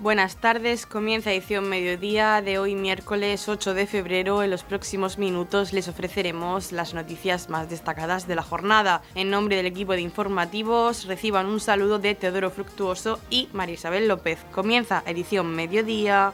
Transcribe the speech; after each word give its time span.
Buenas 0.00 0.36
tardes, 0.36 0.86
comienza 0.86 1.32
edición 1.32 1.68
mediodía 1.68 2.40
de 2.40 2.60
hoy 2.60 2.76
miércoles 2.76 3.48
8 3.48 3.74
de 3.74 3.84
febrero. 3.88 4.44
En 4.44 4.50
los 4.50 4.62
próximos 4.62 5.18
minutos 5.18 5.72
les 5.72 5.88
ofreceremos 5.88 6.70
las 6.70 6.94
noticias 6.94 7.48
más 7.48 7.68
destacadas 7.68 8.28
de 8.28 8.36
la 8.36 8.44
jornada. 8.44 9.02
En 9.16 9.28
nombre 9.28 9.56
del 9.56 9.66
equipo 9.66 9.94
de 9.94 10.02
informativos 10.02 11.06
reciban 11.06 11.46
un 11.46 11.58
saludo 11.58 11.98
de 11.98 12.14
Teodoro 12.14 12.52
Fructuoso 12.52 13.18
y 13.28 13.48
María 13.52 13.74
Isabel 13.74 14.06
López. 14.06 14.38
Comienza 14.52 15.02
edición 15.04 15.52
mediodía. 15.56 16.32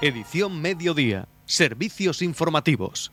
Edición 0.00 0.62
mediodía. 0.62 1.26
Servicios 1.44 2.22
informativos. 2.22 3.10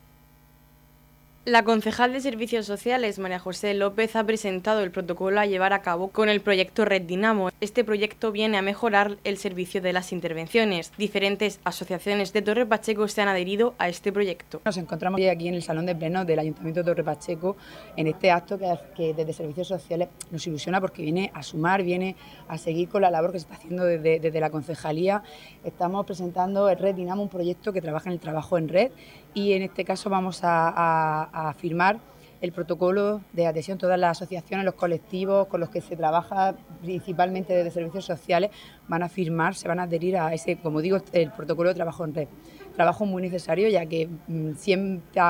La 1.43 1.63
concejal 1.63 2.13
de 2.13 2.21
Servicios 2.21 2.67
Sociales, 2.67 3.17
María 3.17 3.39
José 3.39 3.73
López, 3.73 4.15
ha 4.15 4.23
presentado 4.23 4.81
el 4.81 4.91
protocolo 4.91 5.39
a 5.39 5.47
llevar 5.47 5.73
a 5.73 5.81
cabo 5.81 6.09
con 6.09 6.29
el 6.29 6.39
proyecto 6.39 6.85
Red 6.85 7.01
Dinamo. 7.01 7.49
Este 7.61 7.83
proyecto 7.83 8.31
viene 8.31 8.59
a 8.59 8.61
mejorar 8.61 9.17
el 9.23 9.37
servicio 9.37 9.81
de 9.81 9.91
las 9.91 10.11
intervenciones. 10.11 10.91
Diferentes 10.99 11.59
asociaciones 11.63 12.31
de 12.31 12.43
Torre 12.43 12.67
Pacheco 12.67 13.07
se 13.07 13.23
han 13.23 13.27
adherido 13.27 13.73
a 13.79 13.89
este 13.89 14.11
proyecto. 14.11 14.61
Nos 14.63 14.77
encontramos 14.77 15.19
aquí 15.19 15.47
en 15.47 15.55
el 15.55 15.63
Salón 15.63 15.87
de 15.87 15.95
Pleno 15.95 16.25
del 16.25 16.37
Ayuntamiento 16.37 16.81
de 16.81 16.91
Torre 16.91 17.03
Pacheco 17.03 17.57
en 17.97 18.05
este 18.05 18.29
acto 18.29 18.59
que, 18.95 19.15
desde 19.15 19.33
Servicios 19.33 19.69
Sociales 19.69 20.09
nos 20.29 20.45
ilusiona 20.45 20.79
porque 20.79 21.01
viene 21.01 21.31
a 21.33 21.41
sumar, 21.41 21.81
viene 21.81 22.17
a 22.49 22.59
seguir 22.59 22.87
con 22.87 23.01
la 23.01 23.09
labor 23.09 23.31
que 23.31 23.39
se 23.39 23.45
está 23.45 23.55
haciendo 23.55 23.85
desde, 23.85 24.39
la 24.39 24.51
concejalía. 24.51 25.23
Estamos 25.63 26.05
presentando 26.05 26.69
el 26.69 26.77
Red 26.77 26.93
Dinamo, 26.93 27.23
un 27.23 27.29
proyecto 27.29 27.73
que 27.73 27.81
trabaja 27.81 28.09
en 28.09 28.13
el 28.13 28.19
trabajo 28.19 28.59
en 28.59 28.69
red 28.69 28.91
y 29.33 29.53
en 29.53 29.61
este 29.61 29.85
caso 29.85 30.09
vamos 30.09 30.41
a, 30.43 31.29
firmar 31.57 31.99
el 32.41 32.51
protocolo 32.51 33.21
de 33.33 33.45
adhesión, 33.45 33.77
todas 33.77 33.99
las 33.99 34.17
asociaciones, 34.17 34.65
los 34.65 34.73
colectivos 34.73 35.47
con 35.47 35.59
los 35.59 35.69
que 35.69 35.79
se 35.79 35.95
trabaja 35.95 36.55
principalmente 36.81 37.53
desde 37.53 37.69
servicios 37.69 38.05
sociales 38.05 38.49
van 38.87 39.03
a 39.03 39.09
firmar, 39.09 39.53
se 39.53 39.67
van 39.67 39.79
a 39.79 39.83
adherir 39.83 40.17
a 40.17 40.33
ese, 40.33 40.57
como 40.57 40.81
digo, 40.81 40.97
el 41.13 41.31
protocolo 41.31 41.69
de 41.69 41.75
trabajo 41.75 42.03
en 42.03 42.15
red. 42.15 42.27
Trabajo 42.75 43.05
muy 43.05 43.21
necesario 43.21 43.69
ya 43.69 43.85
que 43.85 44.09
mm, 44.27 44.53
siempre 44.55 45.21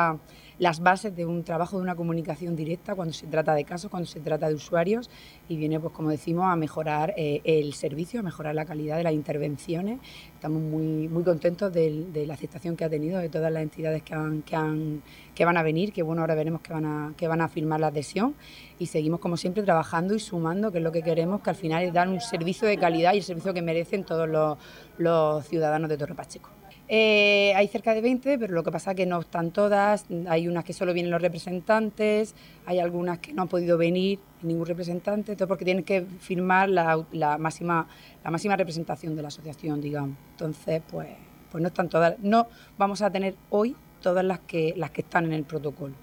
las 0.62 0.80
bases 0.80 1.16
de 1.16 1.26
un 1.26 1.44
trabajo 1.44 1.78
de 1.78 1.82
una 1.82 1.96
comunicación 1.96 2.56
directa 2.56 2.94
cuando 2.94 3.16
se 3.16 3.26
trata 3.26 3.56
de 3.56 3.64
casos, 3.64 3.90
cuando 3.90 4.06
se 4.08 4.20
trata 4.20 4.48
de 4.48 4.54
usuarios 4.54 5.10
y 5.50 5.56
viene, 5.56 5.80
pues 5.80 5.92
como 5.92 6.12
decimos, 6.12 6.46
a 6.46 6.56
mejorar 6.56 7.16
eh, 7.18 7.42
el 7.46 7.74
servicio, 7.74 8.20
a 8.20 8.24
mejorar 8.24 8.54
la 8.54 8.64
calidad 8.64 8.98
de 8.98 9.04
las 9.04 9.14
intervenciones. 9.14 10.00
Estamos 10.36 10.62
muy, 10.62 11.08
muy 11.08 11.24
contentos 11.24 11.74
de, 11.74 12.06
la 12.28 12.36
aceptación 12.36 12.78
que 12.78 12.86
ha 12.86 12.90
tenido 12.90 13.18
de 13.18 13.28
todas 13.28 13.52
las 13.52 13.64
entidades 13.64 14.04
que, 14.04 14.14
han, 14.14 14.44
que, 14.44 14.56
han, 14.56 15.02
que 15.34 15.46
van 15.46 15.58
a 15.58 15.64
venir, 15.64 15.92
que 15.94 16.04
bueno, 16.04 16.22
ahora 16.22 16.36
veremos 16.36 16.62
que 16.62 16.74
van, 16.74 16.86
a, 16.86 17.14
que 17.18 17.28
van 17.28 17.42
a 17.42 17.48
firmar 17.48 17.80
la 17.80 17.88
adhesión 17.88 18.36
y 18.78 18.86
seguimos 18.86 19.20
como 19.20 19.38
siempre 19.38 19.64
trabajando 19.64 20.14
y 20.14 20.20
sumando, 20.20 20.72
que 20.72 20.78
es 20.78 20.84
lo 20.84 20.92
que 20.92 21.02
queremos, 21.02 21.42
que 21.42 21.50
al 21.50 21.56
final 21.56 21.82
es 21.82 21.92
dar 21.92 22.08
un 22.08 22.22
servicio 22.22 22.68
de 22.68 22.78
calidad 22.78 23.16
y 23.16 23.18
el 23.18 23.24
servicio 23.24 23.52
que 23.56 23.64
merecen 23.64 24.04
todos 24.04 24.30
los, 24.30 24.60
los 25.00 25.44
ciudadanos 25.48 25.90
de 25.90 25.98
Torre 25.98 26.14
Pacheco. 26.14 26.61
Eh, 26.94 27.54
hay 27.56 27.70
cerca 27.70 27.94
de 27.94 28.02
20, 28.02 28.38
pero 28.38 28.54
lo 28.54 28.66
que 28.66 28.72
pasa 28.72 28.92
es 28.92 28.98
que 28.98 29.06
no 29.06 29.22
están 29.22 29.52
todas. 29.52 30.04
Hay 30.28 30.50
unas 30.50 30.66
que 30.66 30.74
solo 30.74 30.94
vienen 30.94 31.10
los 31.10 31.22
representantes, 31.22 32.36
hay 32.66 32.80
algunas 32.80 33.20
que 33.20 33.32
no 33.32 33.44
han 33.44 33.48
podido 33.48 33.78
venir 33.78 34.20
ningún 34.42 34.66
representante, 34.66 35.38
todo 35.38 35.48
porque 35.48 35.64
tienen 35.64 35.86
que 35.86 36.02
firmar 36.02 36.68
la, 36.68 37.06
máxima, 37.40 37.88
la 38.26 38.30
máxima 38.30 38.58
representación 38.58 39.16
de 39.16 39.22
la 39.22 39.30
asociación, 39.30 39.80
digamos. 39.80 40.18
Entonces, 40.32 40.82
pues, 40.92 41.08
pues 41.50 41.62
no 41.62 41.70
están 41.70 41.88
todas. 41.88 42.20
No 42.20 42.48
vamos 42.78 43.02
a 43.02 43.10
tener 43.10 43.36
hoy 43.52 43.74
todas 44.02 44.26
las 44.26 44.40
que, 44.40 44.74
las 44.76 44.92
que 44.92 45.00
están 45.00 45.24
en 45.24 45.32
el 45.32 45.46
protocolo. 45.46 45.94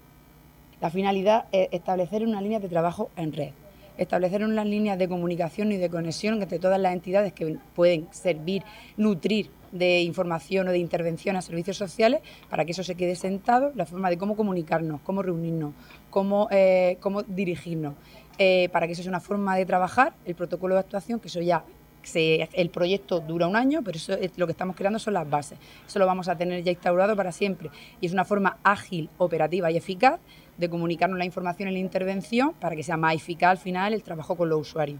La 0.81 0.89
finalidad 0.89 1.45
es 1.51 1.69
establecer 1.71 2.25
una 2.25 2.41
línea 2.41 2.59
de 2.59 2.67
trabajo 2.67 3.11
en 3.15 3.31
red 3.31 3.51
establecer 3.97 4.45
unas 4.45 4.65
líneas 4.65 4.97
de 4.97 5.09
comunicación 5.09 5.73
y 5.73 5.77
de 5.77 5.89
conexión 5.89 6.41
entre 6.41 6.57
todas 6.57 6.79
las 6.79 6.93
entidades 6.93 7.33
que 7.33 7.57
pueden 7.75 8.07
servir, 8.11 8.63
nutrir 8.95 9.49
de 9.71 10.01
información 10.01 10.67
o 10.67 10.71
de 10.71 10.77
intervención 10.79 11.35
a 11.35 11.41
servicios 11.41 11.77
sociales 11.77 12.21
para 12.49 12.65
que 12.65 12.71
eso 12.71 12.83
se 12.83 12.95
quede 12.95 13.15
sentado, 13.15 13.71
la 13.75 13.85
forma 13.85 14.09
de 14.09 14.17
cómo 14.17 14.35
comunicarnos, 14.35 15.01
cómo 15.01 15.21
reunirnos, 15.21 15.73
cómo, 16.09 16.47
eh, 16.51 16.97
cómo 16.99 17.23
dirigirnos, 17.23 17.95
eh, 18.37 18.69
para 18.71 18.87
que 18.87 18.93
eso 18.93 19.03
sea 19.03 19.11
una 19.11 19.19
forma 19.19 19.55
de 19.55 19.65
trabajar, 19.65 20.13
el 20.25 20.35
protocolo 20.35 20.75
de 20.75 20.81
actuación, 20.81 21.19
que 21.19 21.27
eso 21.27 21.41
ya 21.41 21.63
el 22.15 22.69
proyecto 22.69 23.19
dura 23.19 23.47
un 23.47 23.55
año, 23.55 23.81
pero 23.83 23.97
eso 23.97 24.13
es, 24.13 24.31
lo 24.37 24.47
que 24.47 24.51
estamos 24.51 24.75
creando 24.75 24.99
son 24.99 25.13
las 25.13 25.29
bases. 25.29 25.59
Eso 25.87 25.99
lo 25.99 26.05
vamos 26.05 26.27
a 26.27 26.37
tener 26.37 26.63
ya 26.63 26.71
instaurado 26.71 27.15
para 27.15 27.31
siempre. 27.31 27.69
Y 28.01 28.07
es 28.07 28.13
una 28.13 28.25
forma 28.25 28.57
ágil, 28.63 29.09
operativa 29.17 29.69
y 29.71 29.77
eficaz 29.77 30.19
de 30.57 30.69
comunicarnos 30.69 31.17
la 31.17 31.25
información 31.25 31.67
en 31.67 31.75
la 31.75 31.79
intervención 31.79 32.53
para 32.53 32.75
que 32.75 32.83
sea 32.83 32.97
más 32.97 33.15
eficaz 33.15 33.51
al 33.51 33.57
final 33.57 33.93
el 33.93 34.03
trabajo 34.03 34.35
con 34.35 34.49
los 34.49 34.61
usuarios. 34.61 34.99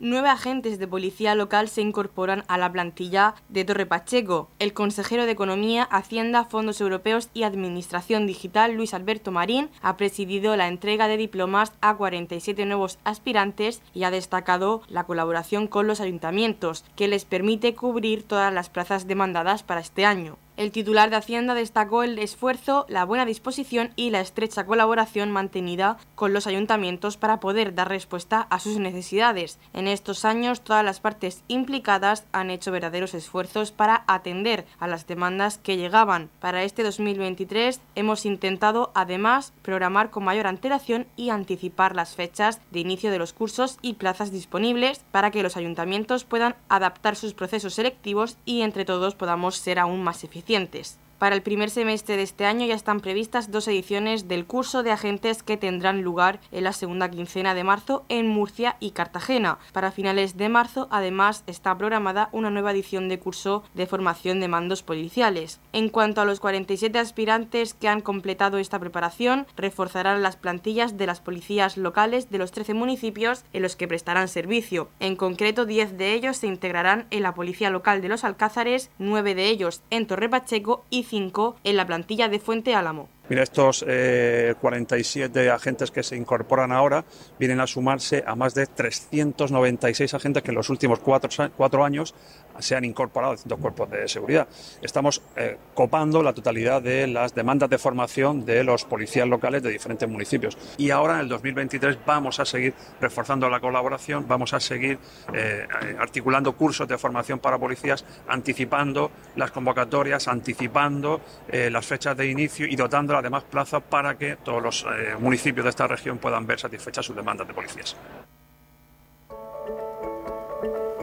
Nueve 0.00 0.30
agentes 0.30 0.78
de 0.78 0.88
policía 0.88 1.34
local 1.34 1.68
se 1.68 1.82
incorporan 1.82 2.42
a 2.48 2.56
la 2.56 2.72
plantilla 2.72 3.34
de 3.50 3.64
Torre 3.66 3.84
Pacheco. 3.84 4.48
El 4.58 4.72
consejero 4.72 5.26
de 5.26 5.32
Economía, 5.32 5.84
Hacienda, 5.84 6.46
Fondos 6.46 6.80
Europeos 6.80 7.28
y 7.34 7.42
Administración 7.42 8.26
Digital, 8.26 8.72
Luis 8.72 8.94
Alberto 8.94 9.30
Marín, 9.30 9.68
ha 9.82 9.98
presidido 9.98 10.56
la 10.56 10.68
entrega 10.68 11.06
de 11.06 11.18
diplomas 11.18 11.72
a 11.82 11.94
47 11.94 12.64
nuevos 12.64 12.98
aspirantes 13.04 13.82
y 13.94 14.04
ha 14.04 14.10
destacado 14.10 14.82
la 14.88 15.04
colaboración 15.04 15.66
con 15.66 15.86
los 15.86 16.00
ayuntamientos, 16.00 16.84
que 16.96 17.06
les 17.06 17.26
permite 17.26 17.74
cubrir 17.74 18.22
todas 18.22 18.52
las 18.52 18.70
plazas 18.70 19.06
demandadas 19.06 19.62
para 19.62 19.82
este 19.82 20.06
año. 20.06 20.38
El 20.60 20.72
titular 20.72 21.08
de 21.08 21.16
Hacienda 21.16 21.54
destacó 21.54 22.02
el 22.02 22.18
esfuerzo, 22.18 22.84
la 22.90 23.06
buena 23.06 23.24
disposición 23.24 23.92
y 23.96 24.10
la 24.10 24.20
estrecha 24.20 24.66
colaboración 24.66 25.30
mantenida 25.30 25.96
con 26.14 26.34
los 26.34 26.46
ayuntamientos 26.46 27.16
para 27.16 27.40
poder 27.40 27.74
dar 27.74 27.88
respuesta 27.88 28.42
a 28.50 28.60
sus 28.60 28.76
necesidades. 28.76 29.58
En 29.72 29.88
estos 29.88 30.26
años, 30.26 30.60
todas 30.60 30.84
las 30.84 31.00
partes 31.00 31.42
implicadas 31.48 32.26
han 32.32 32.50
hecho 32.50 32.72
verdaderos 32.72 33.14
esfuerzos 33.14 33.72
para 33.72 34.04
atender 34.06 34.66
a 34.78 34.86
las 34.86 35.06
demandas 35.06 35.56
que 35.56 35.78
llegaban. 35.78 36.28
Para 36.40 36.62
este 36.62 36.82
2023 36.82 37.80
hemos 37.94 38.26
intentado, 38.26 38.90
además, 38.94 39.54
programar 39.62 40.10
con 40.10 40.24
mayor 40.24 40.46
antelación 40.46 41.06
y 41.16 41.30
anticipar 41.30 41.96
las 41.96 42.16
fechas 42.16 42.60
de 42.70 42.80
inicio 42.80 43.10
de 43.10 43.18
los 43.18 43.32
cursos 43.32 43.78
y 43.80 43.94
plazas 43.94 44.30
disponibles 44.30 45.06
para 45.10 45.30
que 45.30 45.42
los 45.42 45.56
ayuntamientos 45.56 46.24
puedan 46.24 46.54
adaptar 46.68 47.16
sus 47.16 47.32
procesos 47.32 47.72
selectivos 47.72 48.36
y 48.44 48.60
entre 48.60 48.84
todos 48.84 49.14
podamos 49.14 49.56
ser 49.56 49.78
aún 49.78 50.02
más 50.02 50.22
eficientes 50.22 50.49
recientes 50.50 50.98
para 51.20 51.36
el 51.36 51.42
primer 51.42 51.68
semestre 51.68 52.16
de 52.16 52.22
este 52.22 52.46
año 52.46 52.64
ya 52.64 52.74
están 52.74 53.00
previstas 53.00 53.50
dos 53.50 53.68
ediciones 53.68 54.26
del 54.26 54.46
curso 54.46 54.82
de 54.82 54.90
agentes 54.90 55.42
que 55.42 55.58
tendrán 55.58 56.00
lugar 56.00 56.40
en 56.50 56.64
la 56.64 56.72
segunda 56.72 57.10
quincena 57.10 57.54
de 57.54 57.62
marzo 57.62 58.06
en 58.08 58.26
Murcia 58.26 58.78
y 58.80 58.92
Cartagena. 58.92 59.58
Para 59.74 59.92
finales 59.92 60.38
de 60.38 60.48
marzo, 60.48 60.88
además, 60.90 61.44
está 61.46 61.76
programada 61.76 62.30
una 62.32 62.48
nueva 62.48 62.72
edición 62.72 63.10
de 63.10 63.18
curso 63.18 63.64
de 63.74 63.86
formación 63.86 64.40
de 64.40 64.48
mandos 64.48 64.82
policiales. 64.82 65.60
En 65.74 65.90
cuanto 65.90 66.22
a 66.22 66.24
los 66.24 66.40
47 66.40 66.98
aspirantes 66.98 67.74
que 67.74 67.88
han 67.88 68.00
completado 68.00 68.56
esta 68.56 68.78
preparación, 68.78 69.46
reforzarán 69.58 70.22
las 70.22 70.36
plantillas 70.36 70.96
de 70.96 71.06
las 71.06 71.20
policías 71.20 71.76
locales 71.76 72.30
de 72.30 72.38
los 72.38 72.50
13 72.50 72.72
municipios 72.72 73.44
en 73.52 73.60
los 73.60 73.76
que 73.76 73.88
prestarán 73.88 74.28
servicio. 74.28 74.88
En 75.00 75.16
concreto, 75.16 75.66
10 75.66 75.98
de 75.98 76.14
ellos 76.14 76.38
se 76.38 76.46
integrarán 76.46 77.06
en 77.10 77.24
la 77.24 77.34
Policía 77.34 77.68
Local 77.68 78.00
de 78.00 78.08
los 78.08 78.24
Alcázares, 78.24 78.90
9 78.98 79.34
de 79.34 79.48
ellos 79.48 79.82
en 79.90 80.06
Torre 80.06 80.30
Pacheco 80.30 80.82
y 80.88 81.09
en 81.12 81.76
la 81.76 81.86
plantilla 81.86 82.28
de 82.28 82.38
Fuente 82.38 82.74
Álamo. 82.74 83.08
Mira, 83.30 83.44
estos 83.44 83.84
47 83.84 85.44
eh, 85.44 85.50
agentes 85.50 85.92
que 85.92 86.02
se 86.02 86.16
incorporan 86.16 86.72
ahora 86.72 87.04
vienen 87.38 87.60
a 87.60 87.66
sumarse 87.68 88.24
a 88.26 88.34
más 88.34 88.54
de 88.54 88.66
396 88.66 90.14
agentes 90.14 90.42
que 90.42 90.50
en 90.50 90.56
los 90.56 90.68
últimos 90.68 90.98
cuatro, 90.98 91.30
cuatro 91.56 91.84
años 91.84 92.12
se 92.58 92.74
han 92.74 92.84
incorporado 92.84 93.30
a 93.30 93.34
distintos 93.36 93.60
cuerpos 93.60 93.88
de 93.88 94.08
seguridad. 94.08 94.48
Estamos 94.82 95.22
eh, 95.36 95.56
copando 95.74 96.24
la 96.24 96.32
totalidad 96.32 96.82
de 96.82 97.06
las 97.06 97.32
demandas 97.32 97.70
de 97.70 97.78
formación 97.78 98.44
de 98.44 98.64
los 98.64 98.84
policías 98.84 99.28
locales 99.28 99.62
de 99.62 99.70
diferentes 99.70 100.08
municipios. 100.08 100.58
Y 100.76 100.90
ahora, 100.90 101.14
en 101.14 101.20
el 101.20 101.28
2023, 101.28 101.98
vamos 102.04 102.40
a 102.40 102.44
seguir 102.44 102.74
reforzando 103.00 103.48
la 103.48 103.60
colaboración, 103.60 104.26
vamos 104.26 104.52
a 104.54 104.60
seguir 104.60 104.98
eh, 105.32 105.68
articulando 106.00 106.56
cursos 106.56 106.88
de 106.88 106.98
formación 106.98 107.38
para 107.38 107.58
policías, 107.58 108.04
anticipando 108.26 109.12
las 109.36 109.52
convocatorias, 109.52 110.26
anticipando 110.26 111.20
las 111.52 111.86
fechas 111.86 112.16
de 112.16 112.28
inicio 112.28 112.66
y 112.66 112.76
dotando 112.76 113.19
además 113.20 113.44
plazas 113.44 113.82
para 113.82 114.18
que 114.18 114.36
todos 114.36 114.62
los 114.62 114.86
municipios 115.18 115.64
de 115.64 115.70
esta 115.70 115.86
región 115.86 116.18
puedan 116.18 116.46
ver 116.46 116.58
satisfechas 116.58 117.06
sus 117.06 117.16
demandas 117.16 117.46
de 117.46 117.54
policías. 117.54 117.96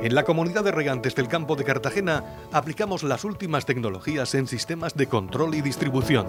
En 0.02 0.14
la 0.14 0.24
comunidad 0.24 0.64
de 0.64 0.72
regantes 0.72 1.16
del 1.16 1.28
campo 1.28 1.56
de 1.56 1.64
Cartagena 1.64 2.24
aplicamos 2.52 3.02
las 3.02 3.24
últimas 3.24 3.66
tecnologías 3.66 4.36
en 4.36 4.48
sistemas 4.48 4.96
de 4.96 5.08
control 5.08 5.56
y 5.56 5.62
distribución. 5.62 6.28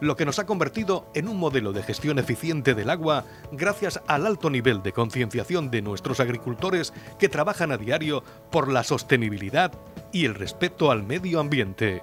lo 0.00 0.16
que 0.16 0.24
nos 0.24 0.38
ha 0.38 0.46
convertido 0.46 1.06
en 1.14 1.28
un 1.28 1.36
modelo 1.36 1.72
de 1.72 1.82
gestión 1.82 2.18
eficiente 2.18 2.74
del 2.74 2.90
agua 2.90 3.24
gracias 3.52 4.00
al 4.06 4.26
alto 4.26 4.50
nivel 4.50 4.82
de 4.82 4.92
concienciación 4.92 5.70
de 5.70 5.82
nuestros 5.82 6.20
agricultores 6.20 6.92
que 7.18 7.28
trabajan 7.28 7.70
a 7.70 7.76
diario 7.76 8.24
por 8.50 8.68
la 8.72 8.82
sostenibilidad 8.82 9.72
y 10.12 10.24
el 10.24 10.34
respeto 10.34 10.90
al 10.90 11.02
medio 11.02 11.38
ambiente. 11.38 12.02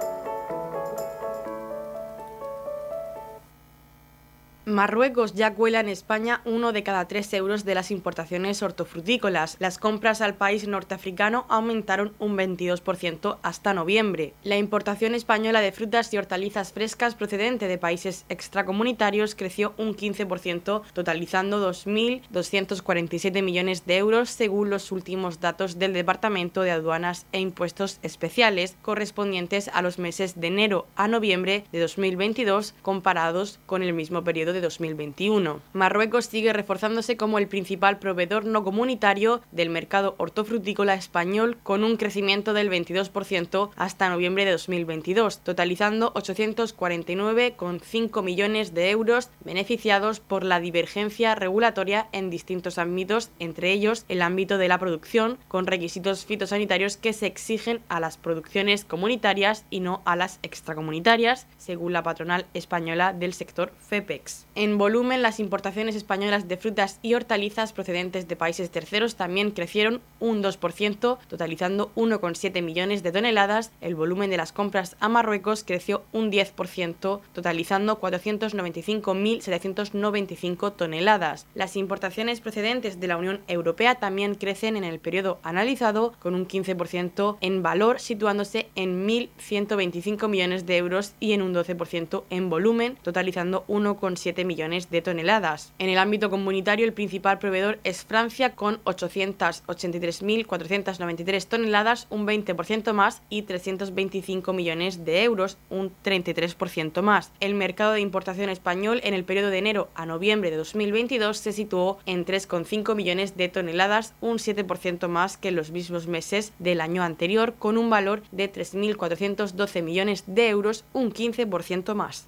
Marruecos 4.65 5.33
ya 5.33 5.55
cuela 5.55 5.79
en 5.79 5.89
España 5.89 6.41
uno 6.45 6.71
de 6.71 6.83
cada 6.83 7.07
tres 7.07 7.33
euros 7.33 7.65
de 7.65 7.73
las 7.73 7.89
importaciones 7.89 8.61
hortofrutícolas. 8.61 9.57
Las 9.59 9.79
compras 9.79 10.21
al 10.21 10.35
país 10.35 10.67
norteafricano 10.67 11.47
aumentaron 11.49 12.13
un 12.19 12.37
22% 12.37 13.39
hasta 13.41 13.73
noviembre. 13.73 14.33
La 14.43 14.57
importación 14.57 15.15
española 15.15 15.61
de 15.61 15.71
frutas 15.71 16.13
y 16.13 16.19
hortalizas 16.19 16.73
frescas 16.73 17.15
procedente 17.15 17.67
de 17.67 17.79
países 17.79 18.25
extracomunitarios 18.29 19.33
creció 19.33 19.73
un 19.77 19.95
15%, 19.95 20.83
totalizando 20.93 21.67
2.247 21.67 23.41
millones 23.41 23.87
de 23.87 23.97
euros 23.97 24.29
según 24.29 24.69
los 24.69 24.91
últimos 24.91 25.39
datos 25.39 25.79
del 25.79 25.93
Departamento 25.93 26.61
de 26.61 26.71
Aduanas 26.71 27.25
e 27.31 27.39
Impuestos 27.39 27.97
Especiales 28.03 28.77
correspondientes 28.83 29.69
a 29.73 29.81
los 29.81 29.97
meses 29.97 30.39
de 30.39 30.47
enero 30.47 30.85
a 30.95 31.07
noviembre 31.07 31.63
de 31.71 31.79
2022 31.79 32.75
comparados 32.83 33.59
con 33.65 33.81
el 33.81 33.93
mismo 33.93 34.23
periodo 34.23 34.50
de 34.53 34.61
2021. 34.61 35.59
Marruecos 35.73 36.25
sigue 36.25 36.53
reforzándose 36.53 37.17
como 37.17 37.37
el 37.37 37.47
principal 37.47 37.99
proveedor 37.99 38.45
no 38.45 38.63
comunitario 38.63 39.41
del 39.51 39.69
mercado 39.69 40.15
hortofrutícola 40.17 40.93
español 40.93 41.57
con 41.63 41.83
un 41.83 41.97
crecimiento 41.97 42.53
del 42.53 42.69
22% 42.69 43.71
hasta 43.75 44.09
noviembre 44.09 44.45
de 44.45 44.51
2022, 44.51 45.39
totalizando 45.39 46.13
849,5 46.13 48.23
millones 48.23 48.73
de 48.73 48.89
euros 48.89 49.29
beneficiados 49.43 50.19
por 50.19 50.43
la 50.43 50.59
divergencia 50.59 51.35
regulatoria 51.35 52.07
en 52.11 52.29
distintos 52.29 52.77
ámbitos, 52.77 53.29
entre 53.39 53.71
ellos 53.71 54.05
el 54.09 54.21
ámbito 54.21 54.57
de 54.57 54.67
la 54.67 54.77
producción, 54.77 55.37
con 55.47 55.67
requisitos 55.67 56.25
fitosanitarios 56.25 56.97
que 56.97 57.13
se 57.13 57.27
exigen 57.27 57.81
a 57.89 57.99
las 57.99 58.17
producciones 58.17 58.85
comunitarias 58.85 59.65
y 59.69 59.79
no 59.79 60.01
a 60.05 60.15
las 60.15 60.39
extracomunitarias, 60.43 61.47
según 61.57 61.93
la 61.93 62.03
patronal 62.03 62.45
española 62.53 63.13
del 63.13 63.33
sector 63.33 63.71
FEPEX. 63.79 64.40
En 64.55 64.77
volumen, 64.77 65.21
las 65.21 65.39
importaciones 65.39 65.95
españolas 65.95 66.47
de 66.47 66.57
frutas 66.57 66.99
y 67.01 67.13
hortalizas 67.13 67.71
procedentes 67.73 68.27
de 68.27 68.35
países 68.35 68.69
terceros 68.69 69.15
también 69.15 69.51
crecieron 69.51 70.01
un 70.19 70.43
2%, 70.43 71.17
totalizando 71.27 71.91
1,7 71.95 72.61
millones 72.61 73.03
de 73.03 73.11
toneladas. 73.11 73.71
El 73.81 73.95
volumen 73.95 74.29
de 74.29 74.37
las 74.37 74.51
compras 74.51 74.95
a 74.99 75.09
Marruecos 75.09 75.63
creció 75.63 76.03
un 76.11 76.31
10%, 76.31 77.21
totalizando 77.33 77.99
495.795 77.99 80.75
toneladas. 80.75 81.47
Las 81.55 81.75
importaciones 81.75 82.41
procedentes 82.41 82.99
de 82.99 83.07
la 83.07 83.17
Unión 83.17 83.41
Europea 83.47 83.95
también 83.95 84.35
crecen 84.35 84.75
en 84.75 84.83
el 84.83 84.99
periodo 84.99 85.39
analizado, 85.43 86.13
con 86.19 86.35
un 86.35 86.47
15% 86.47 87.37
en 87.41 87.63
valor, 87.63 87.99
situándose 87.99 88.69
en 88.75 89.07
1.125 89.07 90.27
millones 90.27 90.65
de 90.65 90.77
euros 90.77 91.13
y 91.19 91.33
en 91.33 91.41
un 91.41 91.53
12% 91.53 92.23
en 92.29 92.49
volumen, 92.49 92.97
totalizando 93.01 93.65
1,7 93.67 94.30
millones 94.45 94.89
de 94.89 95.01
toneladas. 95.01 95.73
En 95.79 95.89
el 95.89 95.97
ámbito 95.97 96.29
comunitario, 96.29 96.85
el 96.85 96.93
principal 96.93 97.39
proveedor 97.39 97.79
es 97.83 98.05
Francia 98.05 98.55
con 98.55 98.81
883.493 98.85 101.45
toneladas, 101.45 102.07
un 102.09 102.25
20% 102.25 102.93
más, 102.93 103.21
y 103.29 103.41
325 103.43 104.53
millones 104.53 105.05
de 105.05 105.23
euros, 105.23 105.57
un 105.69 105.91
33% 106.03 107.01
más. 107.01 107.31
El 107.39 107.55
mercado 107.55 107.93
de 107.93 108.01
importación 108.01 108.49
español 108.49 109.01
en 109.03 109.13
el 109.13 109.23
periodo 109.23 109.49
de 109.49 109.57
enero 109.57 109.89
a 109.95 110.05
noviembre 110.05 110.51
de 110.51 110.57
2022 110.57 111.37
se 111.37 111.51
situó 111.51 111.99
en 112.05 112.25
3,5 112.25 112.95
millones 112.95 113.37
de 113.37 113.49
toneladas, 113.49 114.13
un 114.21 114.37
7% 114.37 115.07
más 115.07 115.37
que 115.37 115.49
en 115.49 115.55
los 115.55 115.71
mismos 115.71 116.07
meses 116.07 116.53
del 116.59 116.81
año 116.81 117.03
anterior, 117.03 117.53
con 117.59 117.77
un 117.77 117.89
valor 117.89 118.23
de 118.31 118.51
3.412 118.51 119.83
millones 119.83 120.23
de 120.27 120.49
euros, 120.49 120.83
un 120.93 121.11
15% 121.11 121.93
más. 121.93 122.27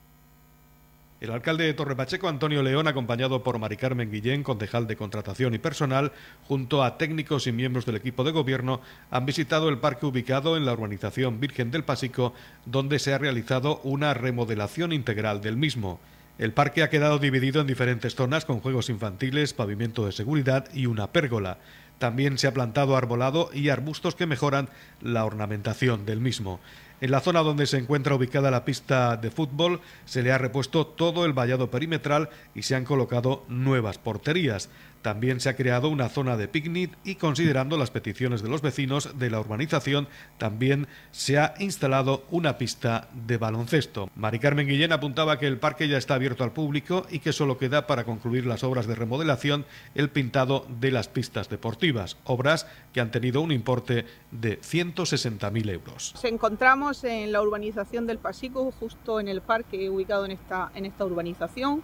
El 1.21 1.29
alcalde 1.29 1.65
de 1.65 1.75
Torrepacheco, 1.75 2.27
Antonio 2.27 2.63
León, 2.63 2.87
acompañado 2.87 3.43
por 3.43 3.59
Mari 3.59 3.77
Carmen 3.77 4.11
Guillén, 4.11 4.41
concejal 4.41 4.87
de 4.87 4.95
Contratación 4.95 5.53
y 5.53 5.59
Personal, 5.59 6.13
junto 6.47 6.83
a 6.83 6.97
técnicos 6.97 7.45
y 7.45 7.51
miembros 7.51 7.85
del 7.85 7.97
equipo 7.97 8.23
de 8.23 8.31
gobierno, 8.31 8.81
han 9.11 9.27
visitado 9.27 9.69
el 9.69 9.77
parque 9.77 10.07
ubicado 10.07 10.57
en 10.57 10.65
la 10.65 10.73
urbanización 10.73 11.39
Virgen 11.39 11.69
del 11.69 11.83
Pasico, 11.83 12.33
donde 12.65 12.97
se 12.97 13.13
ha 13.13 13.19
realizado 13.19 13.81
una 13.83 14.15
remodelación 14.15 14.93
integral 14.93 15.41
del 15.41 15.57
mismo. 15.57 15.99
El 16.39 16.53
parque 16.53 16.81
ha 16.81 16.89
quedado 16.89 17.19
dividido 17.19 17.61
en 17.61 17.67
diferentes 17.67 18.15
zonas 18.15 18.45
con 18.45 18.59
juegos 18.59 18.89
infantiles, 18.89 19.53
pavimento 19.53 20.07
de 20.07 20.13
seguridad 20.13 20.73
y 20.73 20.87
una 20.87 21.11
pérgola. 21.11 21.59
También 21.99 22.39
se 22.39 22.47
ha 22.47 22.53
plantado 22.55 22.97
arbolado 22.97 23.51
y 23.53 23.69
arbustos 23.69 24.15
que 24.15 24.25
mejoran 24.25 24.69
la 25.01 25.23
ornamentación 25.23 26.03
del 26.07 26.19
mismo. 26.19 26.59
En 27.01 27.09
la 27.09 27.19
zona 27.19 27.39
donde 27.39 27.65
se 27.65 27.79
encuentra 27.79 28.13
ubicada 28.13 28.51
la 28.51 28.63
pista 28.63 29.17
de 29.17 29.31
fútbol 29.31 29.81
se 30.05 30.21
le 30.21 30.31
ha 30.31 30.37
repuesto 30.37 30.85
todo 30.85 31.25
el 31.25 31.33
vallado 31.33 31.71
perimetral 31.71 32.29
y 32.53 32.61
se 32.61 32.75
han 32.75 32.85
colocado 32.85 33.43
nuevas 33.47 33.97
porterías. 33.97 34.69
También 35.01 35.39
se 35.39 35.49
ha 35.49 35.55
creado 35.55 35.89
una 35.89 36.09
zona 36.09 36.37
de 36.37 36.47
picnic 36.47 36.97
y 37.03 37.15
considerando 37.15 37.77
las 37.77 37.91
peticiones 37.91 38.41
de 38.41 38.49
los 38.49 38.61
vecinos 38.61 39.17
de 39.17 39.29
la 39.29 39.39
urbanización, 39.39 40.07
también 40.37 40.87
se 41.11 41.39
ha 41.39 41.53
instalado 41.59 42.23
una 42.29 42.57
pista 42.57 43.07
de 43.13 43.37
baloncesto. 43.37 44.09
Mari 44.15 44.39
Carmen 44.39 44.67
Guillén 44.67 44.91
apuntaba 44.91 45.39
que 45.39 45.47
el 45.47 45.57
parque 45.57 45.87
ya 45.87 45.97
está 45.97 46.15
abierto 46.15 46.43
al 46.43 46.51
público 46.51 47.05
y 47.09 47.19
que 47.19 47.33
solo 47.33 47.57
queda 47.57 47.87
para 47.87 48.03
concluir 48.03 48.45
las 48.45 48.63
obras 48.63 48.87
de 48.87 48.95
remodelación 48.95 49.65
el 49.95 50.09
pintado 50.09 50.65
de 50.79 50.91
las 50.91 51.07
pistas 51.07 51.49
deportivas, 51.49 52.17
obras 52.25 52.67
que 52.93 53.01
han 53.01 53.11
tenido 53.11 53.41
un 53.41 53.51
importe 53.51 54.05
de 54.31 54.59
160.000 54.59 55.69
euros. 55.69 56.11
Nos 56.15 56.25
encontramos 56.25 57.03
en 57.03 57.31
la 57.31 57.41
urbanización 57.41 58.07
del 58.07 58.17
Pasico, 58.17 58.71
justo 58.79 59.19
en 59.19 59.27
el 59.27 59.41
parque 59.41 59.89
ubicado 59.89 60.25
en 60.25 60.31
esta, 60.31 60.71
en 60.75 60.85
esta 60.85 61.05
urbanización. 61.05 61.81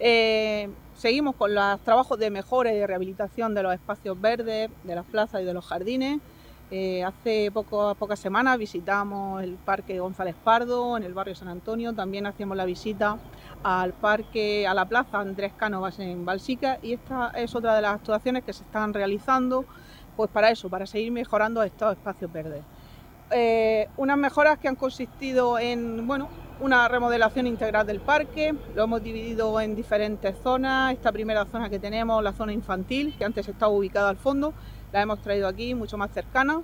Eh, 0.00 0.68
Seguimos 1.00 1.34
con 1.34 1.54
los 1.54 1.80
trabajos 1.80 2.18
de 2.18 2.28
mejora 2.28 2.74
y 2.74 2.76
de 2.76 2.86
rehabilitación 2.86 3.54
de 3.54 3.62
los 3.62 3.72
espacios 3.72 4.20
verdes, 4.20 4.68
de 4.84 4.94
las 4.94 5.06
plazas 5.06 5.40
y 5.40 5.46
de 5.46 5.54
los 5.54 5.64
jardines. 5.64 6.20
Eh, 6.70 7.02
hace 7.02 7.50
poco, 7.50 7.94
pocas 7.94 8.20
semanas 8.20 8.58
visitamos 8.58 9.42
el 9.42 9.54
Parque 9.54 9.98
González 9.98 10.34
Pardo 10.44 10.98
en 10.98 11.04
el 11.04 11.14
barrio 11.14 11.34
San 11.34 11.48
Antonio. 11.48 11.94
También 11.94 12.26
hacíamos 12.26 12.54
la 12.54 12.66
visita 12.66 13.16
al 13.62 13.94
parque, 13.94 14.66
a 14.66 14.74
la 14.74 14.84
plaza 14.84 15.20
Andrés 15.20 15.54
Cánovas 15.56 15.98
en 16.00 16.26
Balsica 16.26 16.78
y 16.82 16.92
esta 16.92 17.30
es 17.34 17.54
otra 17.54 17.74
de 17.74 17.80
las 17.80 17.94
actuaciones 17.94 18.44
que 18.44 18.52
se 18.52 18.62
están 18.62 18.92
realizando 18.92 19.64
pues 20.18 20.28
para 20.28 20.50
eso, 20.50 20.68
para 20.68 20.84
seguir 20.84 21.12
mejorando 21.12 21.62
estos 21.62 21.92
espacios 21.92 22.30
verdes. 22.30 22.62
Eh, 23.30 23.88
unas 23.96 24.18
mejoras 24.18 24.58
que 24.58 24.68
han 24.68 24.76
consistido 24.76 25.58
en 25.58 26.06
bueno, 26.06 26.28
una 26.60 26.88
remodelación 26.88 27.46
integral 27.46 27.86
del 27.86 28.00
parque, 28.00 28.54
lo 28.74 28.84
hemos 28.84 29.02
dividido 29.02 29.60
en 29.60 29.74
diferentes 29.74 30.36
zonas. 30.42 30.92
Esta 30.92 31.10
primera 31.10 31.46
zona 31.46 31.70
que 31.70 31.78
tenemos, 31.78 32.22
la 32.22 32.32
zona 32.32 32.52
infantil, 32.52 33.14
que 33.16 33.24
antes 33.24 33.48
estaba 33.48 33.72
ubicada 33.72 34.10
al 34.10 34.16
fondo, 34.16 34.52
la 34.92 35.00
hemos 35.02 35.20
traído 35.20 35.48
aquí 35.48 35.74
mucho 35.74 35.96
más 35.96 36.10
cercana. 36.12 36.62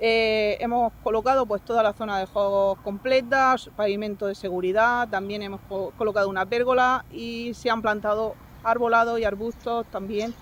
Eh, 0.00 0.56
hemos 0.60 0.92
colocado 1.02 1.46
pues 1.46 1.62
toda 1.62 1.82
la 1.82 1.92
zona 1.92 2.18
de 2.18 2.26
juegos 2.26 2.78
completa, 2.80 3.56
pavimento 3.76 4.26
de 4.26 4.34
seguridad, 4.34 5.08
también 5.08 5.42
hemos 5.42 5.60
colocado 5.96 6.28
una 6.28 6.46
pérgola 6.46 7.04
y 7.12 7.54
se 7.54 7.70
han 7.70 7.80
plantado 7.80 8.34
arbolados 8.64 9.20
y 9.20 9.24
arbustos 9.24 9.86
también, 9.86 10.34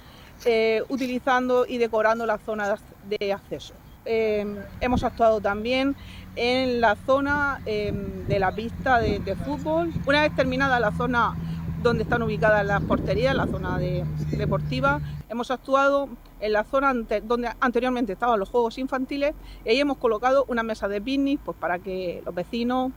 eh, 0.44 0.82
utilizando 0.88 1.66
y 1.66 1.78
decorando 1.78 2.24
las 2.24 2.40
zonas 2.42 2.80
de 3.04 3.32
acceso. 3.32 3.74
Eh, 4.04 4.44
hemos 4.80 5.04
actuado 5.04 5.40
también 5.40 5.94
en 6.34 6.80
la 6.80 6.96
zona 6.96 7.60
em, 7.66 8.26
de 8.26 8.38
la 8.38 8.52
pista 8.52 8.98
de, 8.98 9.36
fútbol. 9.44 9.92
Una 10.06 10.22
vez 10.22 10.34
terminada 10.34 10.80
la 10.80 10.92
zona 10.92 11.36
donde 11.82 12.04
están 12.04 12.22
ubicadas 12.22 12.64
las 12.64 12.80
porterías, 12.82 13.34
la 13.34 13.46
zona 13.46 13.78
deportiva, 13.78 15.00
hemos 15.28 15.50
actuado 15.50 16.08
en 16.40 16.52
la 16.52 16.64
zona 16.64 16.92
donde 17.24 17.50
anteriormente 17.60 18.12
estaban 18.12 18.38
los 18.38 18.48
juegos 18.48 18.78
infantiles 18.78 19.34
y 19.64 19.70
ahí 19.70 19.80
hemos 19.80 19.96
colocado 19.96 20.44
una 20.48 20.62
mesa 20.62 20.88
de 20.88 21.00
picnic 21.00 21.40
pues, 21.44 21.56
para 21.56 21.78
que 21.78 22.22
los 22.24 22.34
vecinos, 22.34 22.92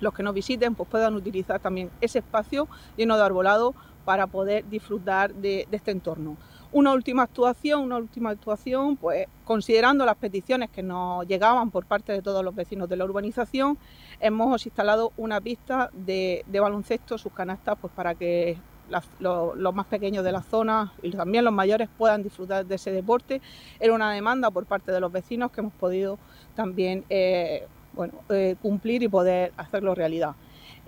los 0.00 0.14
que 0.14 0.22
nos 0.22 0.34
visiten, 0.34 0.74
pues 0.74 0.88
puedan 0.88 1.14
utilizar 1.14 1.60
también 1.60 1.90
ese 2.00 2.18
espacio 2.20 2.68
lleno 2.96 3.16
de 3.16 3.22
arbolado 3.24 3.74
para 4.04 4.26
poder 4.26 4.68
disfrutar 4.68 5.32
de, 5.34 5.66
este 5.70 5.90
entorno. 5.90 6.36
Una 6.72 6.94
última 6.94 7.24
actuación, 7.24 7.82
una 7.82 7.98
última 7.98 8.30
actuación, 8.30 8.96
pues 8.96 9.26
considerando 9.44 10.06
las 10.06 10.16
peticiones 10.16 10.70
que 10.70 10.82
nos 10.82 11.26
llegaban 11.28 11.70
por 11.70 11.84
parte 11.84 12.12
de 12.12 12.22
todos 12.22 12.42
los 12.42 12.54
vecinos 12.54 12.88
de 12.88 12.96
la 12.96 13.04
urbanización, 13.04 13.76
hemos 14.20 14.64
instalado 14.64 15.12
una 15.18 15.38
pista 15.42 15.90
de, 15.92 16.42
baloncesto, 16.50 17.18
sus 17.18 17.30
canastas, 17.32 17.76
pues 17.78 17.92
para 17.92 18.14
que 18.14 18.56
los, 19.20 19.74
más 19.74 19.86
pequeños 19.86 20.24
de 20.24 20.32
la 20.32 20.40
zona 20.40 20.94
y 21.02 21.10
también 21.10 21.44
los 21.44 21.52
mayores 21.52 21.90
puedan 21.98 22.22
disfrutar 22.22 22.64
de 22.64 22.76
ese 22.76 22.90
deporte. 22.90 23.42
Era 23.78 23.92
una 23.92 24.10
demanda 24.10 24.50
por 24.50 24.64
parte 24.64 24.92
de 24.92 25.00
los 25.00 25.12
vecinos 25.12 25.52
que 25.52 25.60
hemos 25.60 25.74
podido 25.74 26.18
también 26.56 27.04
eh, 27.10 27.66
bueno, 27.92 28.14
eh, 28.30 28.56
cumplir 28.62 29.02
y 29.02 29.08
poder 29.08 29.52
hacerlo 29.58 29.94
realidad. 29.94 30.34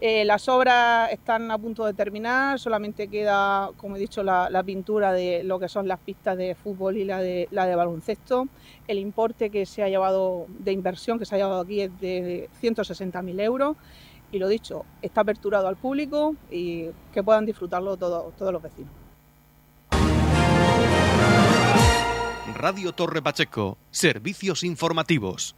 Eh, 0.00 0.24
las 0.24 0.48
obras 0.48 1.10
están 1.12 1.50
a 1.50 1.58
punto 1.58 1.86
de 1.86 1.94
terminar, 1.94 2.58
solamente 2.58 3.08
queda, 3.08 3.70
como 3.76 3.96
he 3.96 3.98
dicho, 3.98 4.22
la, 4.22 4.62
pintura 4.64 5.12
de 5.12 5.44
lo 5.44 5.58
que 5.58 5.68
son 5.68 5.86
las 5.86 6.00
pistas 6.00 6.36
de 6.36 6.54
fútbol 6.54 6.96
y 6.96 7.04
la 7.04 7.20
de, 7.20 7.48
la 7.52 7.66
de 7.66 7.76
baloncesto. 7.76 8.48
El 8.88 8.98
importe 8.98 9.50
que 9.50 9.66
se 9.66 9.82
ha 9.82 9.88
llevado 9.88 10.46
de 10.48 10.72
inversión 10.72 11.18
que 11.18 11.24
se 11.24 11.34
ha 11.34 11.38
llevado 11.38 11.60
aquí 11.60 11.80
es 11.80 12.00
de 12.00 12.48
160.000 12.60 13.40
euros 13.40 13.76
y 14.32 14.38
lo 14.38 14.48
dicho, 14.48 14.84
está 15.00 15.20
aperturado 15.20 15.68
al 15.68 15.76
público 15.76 16.34
y 16.50 16.86
que 17.12 17.22
puedan 17.22 17.46
disfrutarlo 17.46 17.96
todos 17.96 18.52
los 18.52 18.62
vecinos. 18.62 18.90
Radio 22.54 22.92
Torre 22.92 23.22
Pacheco, 23.22 23.78
servicios 23.90 24.64
informativos. 24.64 25.54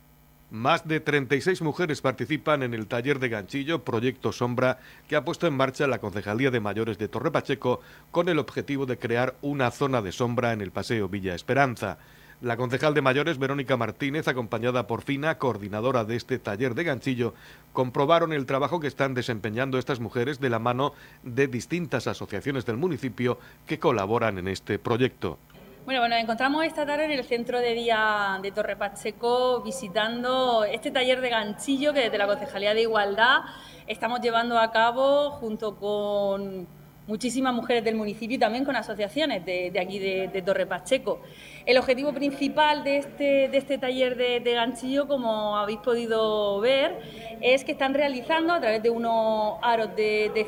Más 0.57 0.89
de 0.89 1.01
36 1.01 1.61
mujeres 1.61 2.01
participan 2.01 2.63
en 2.63 2.73
el 2.73 2.87
taller 2.87 3.19
de 3.19 3.29
ganchillo 3.29 3.85
Proyecto 3.85 4.33
Sombra 4.33 4.79
que 5.07 5.15
ha 5.15 5.23
puesto 5.23 5.47
en 5.47 5.55
marcha 5.55 5.87
la 5.87 5.99
Concejalía 5.99 6.51
de 6.51 6.61
Mayores 6.61 6.97
de 6.97 7.09
Torre 7.09 7.31
Pacheco 7.31 7.83
con 8.11 8.31
el 8.31 8.39
objetivo 8.39 8.87
de 8.87 8.97
crear 8.97 9.35
una 9.43 9.71
zona 9.71 10.01
de 10.01 10.13
sombra 10.13 10.55
en 10.55 10.63
el 10.63 10.71
Paseo 10.71 11.11
Villa 11.11 11.35
Esperanza. 11.35 11.99
La 12.41 12.57
concejal 12.57 12.95
de 12.95 13.03
mayores, 13.03 13.39
Verónica 13.39 13.77
Martínez, 13.77 14.29
acompañada 14.29 14.87
por 14.87 15.03
Fina, 15.03 15.37
coordinadora 15.37 16.05
de 16.05 16.17
este 16.17 16.39
taller 16.39 16.75
de 16.75 16.85
ganchillo, 16.85 17.35
comprobaron 17.75 18.33
el 18.33 18.47
trabajo 18.47 18.81
que 18.81 18.89
están 18.89 19.13
desempeñando 19.13 19.79
estas 19.79 20.01
mujeres 20.01 20.41
de 20.41 20.49
la 20.49 20.59
mano 20.59 20.95
de 21.23 21.49
distintas 21.49 22.07
asociaciones 22.07 22.65
del 22.65 22.79
municipio 22.79 23.39
que 23.67 23.79
colaboran 23.79 24.39
en 24.39 24.49
este 24.49 24.79
proyecto. 24.79 25.39
Bueno, 25.87 26.01
bueno, 26.01 26.17
nos 26.17 26.25
encontramos 26.25 26.65
esta 26.65 26.85
tarde 26.85 27.05
en 27.05 27.13
el 27.13 27.23
centro 27.23 27.61
de 27.61 27.73
día 27.73 28.41
de 28.43 28.51
Torre 28.51 28.75
Pacheco 28.75 29.63
visitando 29.63 30.65
este 30.65 30.91
taller 30.91 31.21
de 31.21 31.31
ganchillo 31.31 31.93
que 31.93 32.01
desde 32.01 32.19
la 32.19 32.27
Concejalía 32.27 32.75
de 32.75 32.83
Igualdad 32.83 33.43
estamos 33.87 34.21
llevando 34.21 34.59
a 34.59 34.73
cabo 34.73 35.31
junto 35.31 35.77
con 35.77 36.67
muchísimas 37.07 37.55
mujeres 37.55 37.85
del 37.85 37.95
municipio 37.95 38.37
y 38.37 38.39
también 38.39 38.65
con 38.65 38.77
asociaciones 38.77 39.45
de, 39.45 39.73
aquí 39.81 39.99
de, 39.99 40.43
Torre 40.43 40.67
Pacheco. 40.67 41.21
El 41.65 41.79
objetivo 41.79 42.13
principal 42.13 42.85
de 42.85 42.99
este, 42.99 43.49
de 43.49 43.57
este 43.59 43.79
taller 43.79 44.17
de, 44.17 44.53
ganchillo, 44.53 45.07
como 45.07 45.57
habéis 45.57 45.79
podido 45.79 46.61
ver, 46.61 46.99
es 47.41 47.65
que 47.65 47.73
están 47.73 47.95
realizando 47.95 48.55
a 48.55 48.61
través 48.61 48.83
de 48.83 48.91
unos 48.91 49.59
aros 49.63 49.95
de, 49.97 50.31
de 50.35 50.47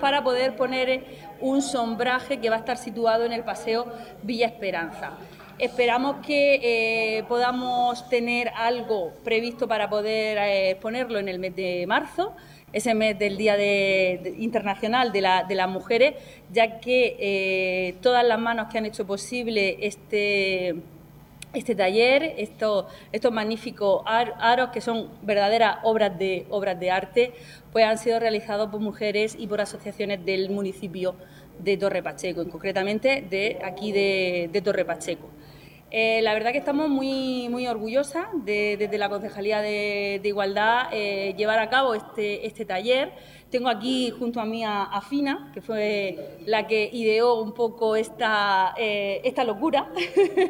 para 0.00 0.22
poder 0.22 0.56
poner 0.56 1.04
un 1.40 1.62
sombraje 1.62 2.38
que 2.38 2.50
va 2.50 2.56
a 2.56 2.58
estar 2.60 2.76
situado 2.76 3.24
en 3.24 3.32
el 3.32 3.44
paseo 3.44 3.86
Villa 4.22 4.46
Esperanza. 4.46 5.18
Esperamos 5.58 6.24
que 6.24 6.60
eh, 7.18 7.24
podamos 7.24 8.08
tener 8.08 8.48
algo 8.56 9.12
previsto 9.24 9.66
para 9.66 9.90
poder 9.90 10.38
eh, 10.40 10.78
ponerlo 10.80 11.18
en 11.18 11.28
el 11.28 11.40
mes 11.40 11.56
de 11.56 11.84
marzo 11.88 12.36
ese 12.72 12.94
mes 12.94 13.18
del 13.18 13.36
Día 13.36 13.56
Internacional 14.38 15.12
de, 15.12 15.20
las 15.22 15.68
Mujeres, 15.68 16.14
ya 16.52 16.80
que 16.80 17.16
eh, 17.18 17.94
todas 18.02 18.26
las 18.26 18.38
manos 18.38 18.68
que 18.70 18.78
han 18.78 18.86
hecho 18.86 19.06
posible 19.06 19.78
este, 19.80 20.76
este 21.54 21.74
taller, 21.74 22.34
estos, 22.36 22.86
estos 23.12 23.32
magníficos 23.32 24.02
aros 24.06 24.70
que 24.70 24.80
son 24.80 25.08
verdaderas 25.22 25.78
obras 25.82 26.18
de, 26.18 26.46
obras 26.50 26.78
de 26.78 26.90
arte, 26.90 27.32
pues 27.72 27.84
han 27.84 27.98
sido 27.98 28.20
realizados 28.20 28.70
por 28.70 28.80
mujeres 28.80 29.36
y 29.38 29.46
por 29.46 29.60
asociaciones 29.60 30.24
del 30.24 30.50
municipio 30.50 31.14
de 31.58 31.76
Torre 31.76 32.02
Pacheco, 32.02 32.48
concretamente 32.48 33.24
de 33.28 33.58
aquí 33.64 33.92
de, 33.92 34.50
de 34.52 34.62
Torre 34.62 34.84
Pacheco. 34.84 35.28
Eh, 35.90 36.20
la 36.20 36.34
verdad 36.34 36.52
que 36.52 36.58
estamos 36.58 36.90
muy, 36.90 37.48
muy 37.48 37.66
orgullosas 37.66 38.26
de, 38.44 38.76
desde 38.78 38.98
la 38.98 39.08
Concejalía 39.08 39.62
de, 39.62 40.20
Igualdad 40.22 40.88
eh, 40.92 41.34
llevar 41.38 41.58
a 41.60 41.70
cabo 41.70 41.94
este, 41.94 42.46
este 42.46 42.66
taller. 42.66 43.12
Tengo 43.50 43.70
aquí 43.70 44.10
junto 44.10 44.40
a 44.40 44.44
mí 44.44 44.62
a, 44.62 45.00
Fina, 45.08 45.50
que 45.54 45.62
fue 45.62 46.36
la 46.44 46.66
que 46.66 46.90
ideó 46.92 47.40
un 47.40 47.54
poco 47.54 47.96
esta, 47.96 48.74
eh, 48.76 49.22
esta 49.24 49.42
locura, 49.44 49.88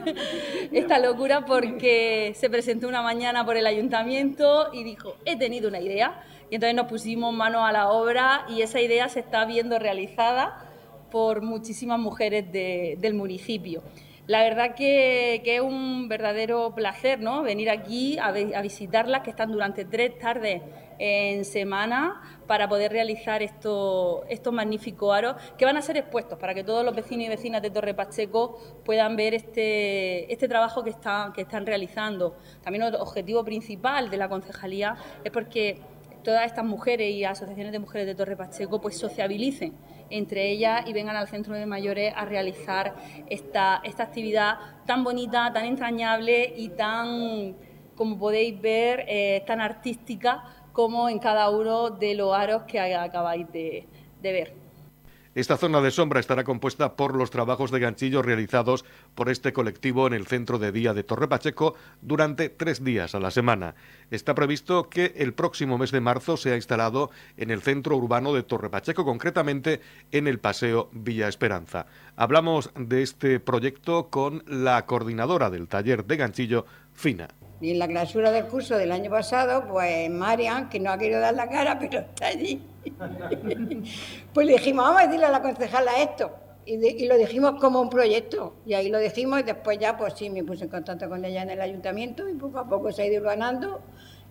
esta 0.72 0.98
locura 0.98 1.44
porque 1.44 2.32
se 2.34 2.50
presentó 2.50 2.88
una 2.88 3.02
mañana 3.02 3.46
por 3.46 3.56
el 3.56 3.68
ayuntamiento 3.68 4.70
y 4.72 4.82
dijo, 4.82 5.14
he 5.24 5.36
tenido 5.36 5.68
una 5.68 5.80
idea. 5.80 6.24
Y 6.50 6.56
entonces 6.56 6.74
nos 6.74 6.88
pusimos 6.88 7.32
manos 7.32 7.62
a 7.64 7.70
la 7.70 7.90
obra 7.90 8.44
y 8.48 8.62
esa 8.62 8.80
idea 8.80 9.08
se 9.08 9.20
está 9.20 9.44
viendo 9.44 9.78
realizada 9.78 10.64
por 11.12 11.42
muchísimas 11.42 12.00
mujeres 12.00 12.50
del 12.50 13.14
municipio. 13.14 13.82
La 14.28 14.42
verdad 14.42 14.74
que, 14.74 15.40
es 15.42 15.60
un 15.62 16.06
verdadero 16.06 16.74
placer 16.74 17.18
¿no? 17.18 17.42
venir 17.42 17.70
aquí 17.70 18.18
a, 18.18 18.30
visitarlas, 18.60 19.22
que 19.22 19.30
están 19.30 19.50
durante 19.50 19.86
tres 19.86 20.18
tardes 20.18 20.60
en 20.98 21.46
semana 21.46 22.20
para 22.46 22.68
poder 22.68 22.92
realizar 22.92 23.42
estos, 23.42 24.20
estos 24.28 24.52
magníficos 24.52 25.16
aros 25.16 25.36
que 25.56 25.64
van 25.64 25.78
a 25.78 25.82
ser 25.82 25.96
expuestos 25.96 26.38
para 26.38 26.52
que 26.52 26.62
todos 26.62 26.84
los 26.84 26.94
vecinos 26.94 27.24
y 27.24 27.28
vecinas 27.30 27.62
de 27.62 27.70
Torre 27.70 27.94
Pacheco 27.94 28.58
puedan 28.84 29.16
ver 29.16 29.32
este, 29.32 30.30
este 30.30 30.46
trabajo 30.46 30.84
que 30.84 30.90
están, 30.90 31.32
que 31.32 31.40
están 31.40 31.64
realizando. 31.64 32.36
También 32.62 32.84
el 32.84 32.96
objetivo 32.96 33.42
principal 33.44 34.10
de 34.10 34.18
la 34.18 34.28
concejalía 34.28 34.94
es 35.24 35.32
porque 35.32 35.80
todas 36.22 36.46
estas 36.46 36.64
mujeres 36.64 37.12
y 37.12 37.24
asociaciones 37.24 37.72
de 37.72 37.78
mujeres 37.78 38.06
de 38.06 38.14
Torre 38.14 38.36
Pacheco 38.36 38.80
pues 38.80 38.98
sociabilicen 38.98 39.74
entre 40.10 40.50
ellas 40.50 40.84
y 40.86 40.92
vengan 40.92 41.16
al 41.16 41.28
centro 41.28 41.54
de 41.54 41.66
mayores 41.66 42.12
a 42.16 42.24
realizar 42.24 42.94
esta, 43.28 43.80
esta 43.84 44.04
actividad 44.04 44.54
tan 44.86 45.04
bonita, 45.04 45.52
tan 45.52 45.66
entrañable 45.66 46.54
y 46.56 46.70
tan, 46.70 47.54
como 47.94 48.18
podéis 48.18 48.60
ver, 48.60 49.04
eh, 49.08 49.42
tan 49.46 49.60
artística 49.60 50.44
como 50.72 51.08
en 51.08 51.18
cada 51.18 51.50
uno 51.50 51.90
de 51.90 52.14
los 52.14 52.34
aros 52.34 52.62
que 52.62 52.80
acabáis 52.80 53.50
de 53.52 53.86
ver. 54.22 54.67
Esta 55.38 55.56
zona 55.56 55.80
de 55.80 55.92
sombra 55.92 56.18
estará 56.18 56.42
compuesta 56.42 56.96
por 56.96 57.14
los 57.14 57.30
trabajos 57.30 57.70
de 57.70 57.78
ganchillo 57.78 58.22
realizados 58.22 58.84
por 59.14 59.28
este 59.28 59.52
colectivo 59.52 60.08
en 60.08 60.12
el 60.12 60.26
centro 60.26 60.58
de 60.58 60.72
día 60.72 60.94
de 60.94 61.04
Torre 61.04 61.28
Pacheco 61.28 61.76
durante 62.02 62.48
tres 62.48 62.82
días 62.82 63.14
a 63.14 63.20
la 63.20 63.30
semana. 63.30 63.76
Está 64.10 64.34
previsto 64.34 64.88
que 64.90 65.14
el 65.16 65.34
próximo 65.34 65.78
mes 65.78 65.92
de 65.92 66.00
marzo 66.00 66.36
sea 66.36 66.56
instalado 66.56 67.12
en 67.36 67.52
el 67.52 67.62
centro 67.62 67.96
urbano 67.96 68.34
de 68.34 68.42
Torre 68.42 68.68
Pacheco, 68.68 69.04
concretamente 69.04 69.80
en 70.10 70.26
el 70.26 70.40
Paseo 70.40 70.88
Villa 70.90 71.28
Esperanza. 71.28 71.86
Hablamos 72.16 72.72
de 72.74 73.04
este 73.04 73.38
proyecto 73.38 74.08
con 74.10 74.42
la 74.44 74.86
coordinadora 74.86 75.50
del 75.50 75.68
taller 75.68 76.04
de 76.04 76.16
ganchillo, 76.16 76.66
Fina. 76.94 77.28
Y 77.60 77.72
en 77.72 77.78
la 77.78 77.88
clausura 77.88 78.30
del 78.30 78.46
curso 78.46 78.76
del 78.76 78.92
año 78.92 79.10
pasado, 79.10 79.66
pues 79.68 80.10
Marian, 80.10 80.68
que 80.68 80.78
no 80.78 80.90
ha 80.90 80.98
querido 80.98 81.20
dar 81.20 81.34
la 81.34 81.48
cara, 81.48 81.78
pero 81.78 82.00
está 82.00 82.26
allí, 82.26 82.60
pues 84.34 84.46
le 84.46 84.52
dijimos, 84.54 84.84
vamos 84.84 85.02
a 85.02 85.06
decirle 85.06 85.26
a 85.26 85.30
la 85.30 85.42
concejala 85.42 86.02
esto. 86.02 86.30
Y, 86.70 87.06
lo 87.06 87.16
dijimos 87.16 87.58
como 87.58 87.80
un 87.80 87.88
proyecto. 87.88 88.54
Y 88.66 88.74
ahí 88.74 88.90
lo 88.90 88.98
dijimos 88.98 89.40
y 89.40 89.42
después 89.42 89.78
ya, 89.78 89.96
pues 89.96 90.14
sí, 90.14 90.28
me 90.28 90.44
puse 90.44 90.64
en 90.64 90.70
contacto 90.70 91.08
con 91.08 91.24
ella 91.24 91.42
en 91.42 91.50
el 91.50 91.60
ayuntamiento 91.62 92.28
y 92.28 92.34
poco 92.34 92.58
a 92.58 92.68
poco 92.68 92.92
se 92.92 93.02
ha 93.02 93.06
ido 93.06 93.22
ganando. 93.22 93.80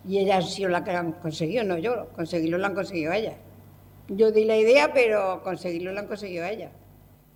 Y 0.06 0.18
ella 0.18 0.38
ha 0.38 0.42
sido 0.42 0.68
la 0.68 0.84
que 0.84 0.92
lo 0.92 0.98
han 0.98 1.12
conseguido, 1.12 1.64
no 1.64 1.78
yo. 1.78 2.08
Conseguirlo 2.14 2.58
lo 2.58 2.66
han 2.66 2.74
conseguido 2.74 3.12
ella. 3.12 3.34
Yo 4.06 4.30
di 4.30 4.44
la 4.44 4.56
idea, 4.56 4.92
pero 4.92 5.42
conseguirlo 5.42 5.92
lo 5.92 5.98
han 5.98 6.06
conseguido 6.06 6.44
ella. 6.44 6.70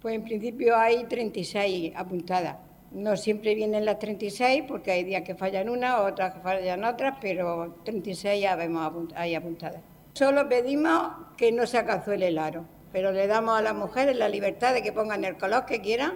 Pues 0.00 0.14
en 0.14 0.22
principio 0.22 0.76
hay 0.76 1.04
36 1.04 1.92
apuntadas. 1.96 2.58
No 2.92 3.16
siempre 3.16 3.54
vienen 3.56 3.84
las 3.84 3.98
36 3.98 4.64
porque 4.68 4.92
hay 4.92 5.02
días 5.02 5.22
que 5.22 5.34
fallan 5.34 5.68
una, 5.68 6.02
otras 6.02 6.34
que 6.34 6.40
fallan 6.40 6.84
otras, 6.84 7.18
pero 7.20 7.74
36 7.84 8.40
ya 8.40 8.54
vemos 8.54 9.12
ahí 9.16 9.34
apuntadas. 9.34 9.80
Solo 10.14 10.46
pedimos 10.46 11.10
que 11.38 11.52
no 11.52 11.66
se 11.66 11.78
acazuele 11.78 12.28
el 12.28 12.38
aro, 12.38 12.66
pero 12.92 13.12
le 13.12 13.26
damos 13.26 13.58
a 13.58 13.62
las 13.62 13.74
mujeres 13.74 14.14
la 14.14 14.28
libertad 14.28 14.74
de 14.74 14.82
que 14.82 14.92
pongan 14.92 15.24
el 15.24 15.38
color 15.38 15.64
que 15.64 15.80
quieran, 15.80 16.12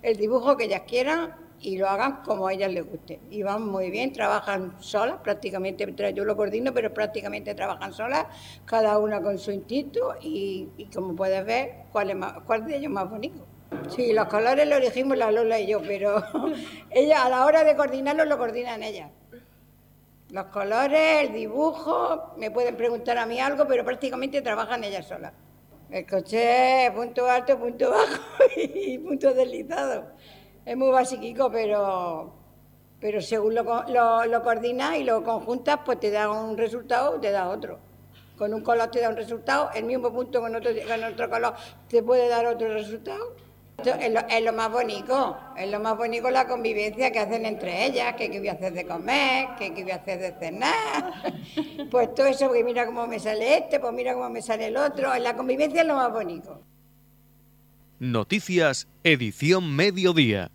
el 0.00 0.16
dibujo 0.16 0.56
que 0.56 0.64
ellas 0.64 0.82
quieran 0.86 1.34
y 1.60 1.76
lo 1.76 1.86
hagan 1.88 2.22
como 2.24 2.46
a 2.46 2.54
ellas 2.54 2.72
les 2.72 2.88
guste. 2.88 3.20
Y 3.30 3.42
van 3.42 3.66
muy 3.66 3.90
bien, 3.90 4.14
trabajan 4.14 4.76
solas, 4.80 5.18
prácticamente, 5.22 5.86
yo 6.14 6.24
lo 6.24 6.36
coordino, 6.36 6.72
pero 6.72 6.94
prácticamente 6.94 7.54
trabajan 7.54 7.92
solas, 7.92 8.26
cada 8.64 8.98
una 8.98 9.20
con 9.20 9.38
su 9.38 9.50
instinto 9.50 10.14
y, 10.22 10.88
como 10.94 11.14
puedes 11.14 11.44
ver, 11.44 11.84
cuál, 11.92 12.10
es 12.10 12.66
de 12.66 12.76
ellos 12.76 12.84
es 12.84 12.90
más 12.90 13.10
bonito. 13.10 13.46
Sí, 13.94 14.14
los 14.14 14.28
colores 14.28 14.66
los 14.66 14.78
elegimos 14.78 15.18
la 15.18 15.30
Lola 15.30 15.60
y 15.60 15.66
yo, 15.66 15.82
pero 15.82 16.22
ella 16.90 17.24
a 17.24 17.28
la 17.28 17.44
hora 17.44 17.62
de 17.62 17.76
coordinarlo 17.76 18.24
lo 18.24 18.38
coordinan 18.38 18.82
ellas. 18.82 19.10
Los 20.34 20.46
colores, 20.46 21.28
el 21.28 21.32
dibujo, 21.32 22.34
me 22.38 22.50
pueden 22.50 22.76
preguntar 22.76 23.16
a 23.18 23.24
mí 23.24 23.38
algo, 23.38 23.68
pero 23.68 23.84
prácticamente 23.84 24.42
trabajan 24.42 24.82
ellas 24.82 25.06
solas. 25.06 25.32
El 25.88 26.04
coche 26.08 26.90
punto 26.92 27.30
alto, 27.30 27.56
punto 27.56 27.88
bajo 27.88 28.20
y 28.56 28.98
punto 28.98 29.32
deslizado. 29.32 30.06
Es 30.64 30.76
muy 30.76 30.90
básico, 30.90 31.52
pero, 31.52 32.34
pero 32.98 33.20
según 33.20 33.54
lo, 33.54 33.62
lo, 33.62 34.24
lo 34.24 34.42
coordinas 34.42 34.96
y 34.96 35.04
lo 35.04 35.22
conjuntas, 35.22 35.78
pues 35.84 36.00
te 36.00 36.10
da 36.10 36.28
un 36.28 36.58
resultado 36.58 37.12
o 37.12 37.20
te 37.20 37.30
da 37.30 37.48
otro. 37.48 37.78
Con 38.36 38.52
un 38.54 38.62
color 38.62 38.90
te 38.90 39.02
da 39.02 39.10
un 39.10 39.16
resultado, 39.16 39.70
el 39.72 39.84
mismo 39.84 40.12
punto 40.12 40.40
con 40.40 40.56
otro, 40.56 40.72
con 40.72 41.04
otro 41.04 41.30
color 41.30 41.54
te 41.86 42.02
puede 42.02 42.28
dar 42.28 42.44
otro 42.46 42.74
resultado. 42.74 43.36
Es 43.78 44.42
lo, 44.42 44.52
más 44.52 44.70
bonito, 44.70 45.36
es 45.56 45.70
lo 45.70 45.80
más 45.80 45.96
bonito 45.96 46.30
la 46.30 46.46
convivencia 46.46 47.10
que 47.10 47.18
hacen 47.18 47.44
entre 47.44 47.84
ellas, 47.84 48.14
que 48.14 48.30
qué 48.30 48.38
voy 48.38 48.48
a 48.48 48.52
hacer 48.52 48.72
de 48.72 48.86
comer, 48.86 49.48
que 49.58 49.74
qué 49.74 49.82
voy 49.82 49.92
a 49.92 49.96
hacer 49.96 50.20
de 50.20 50.32
cenar, 50.38 51.12
pues 51.90 52.14
todo 52.14 52.26
eso, 52.26 52.46
porque 52.46 52.64
mira 52.64 52.86
cómo 52.86 53.06
me 53.06 53.18
sale 53.18 53.58
este, 53.58 53.80
pues 53.80 53.92
mira 53.92 54.14
cómo 54.14 54.30
me 54.30 54.40
sale 54.40 54.66
el 54.66 54.76
otro, 54.76 55.14
la 55.18 55.36
convivencia 55.36 55.82
es 55.82 55.86
lo 55.86 55.96
más 55.96 56.12
bonito. 56.12 56.62
Noticias, 57.98 58.86
edición 59.02 59.74
mediodía. 59.74 60.50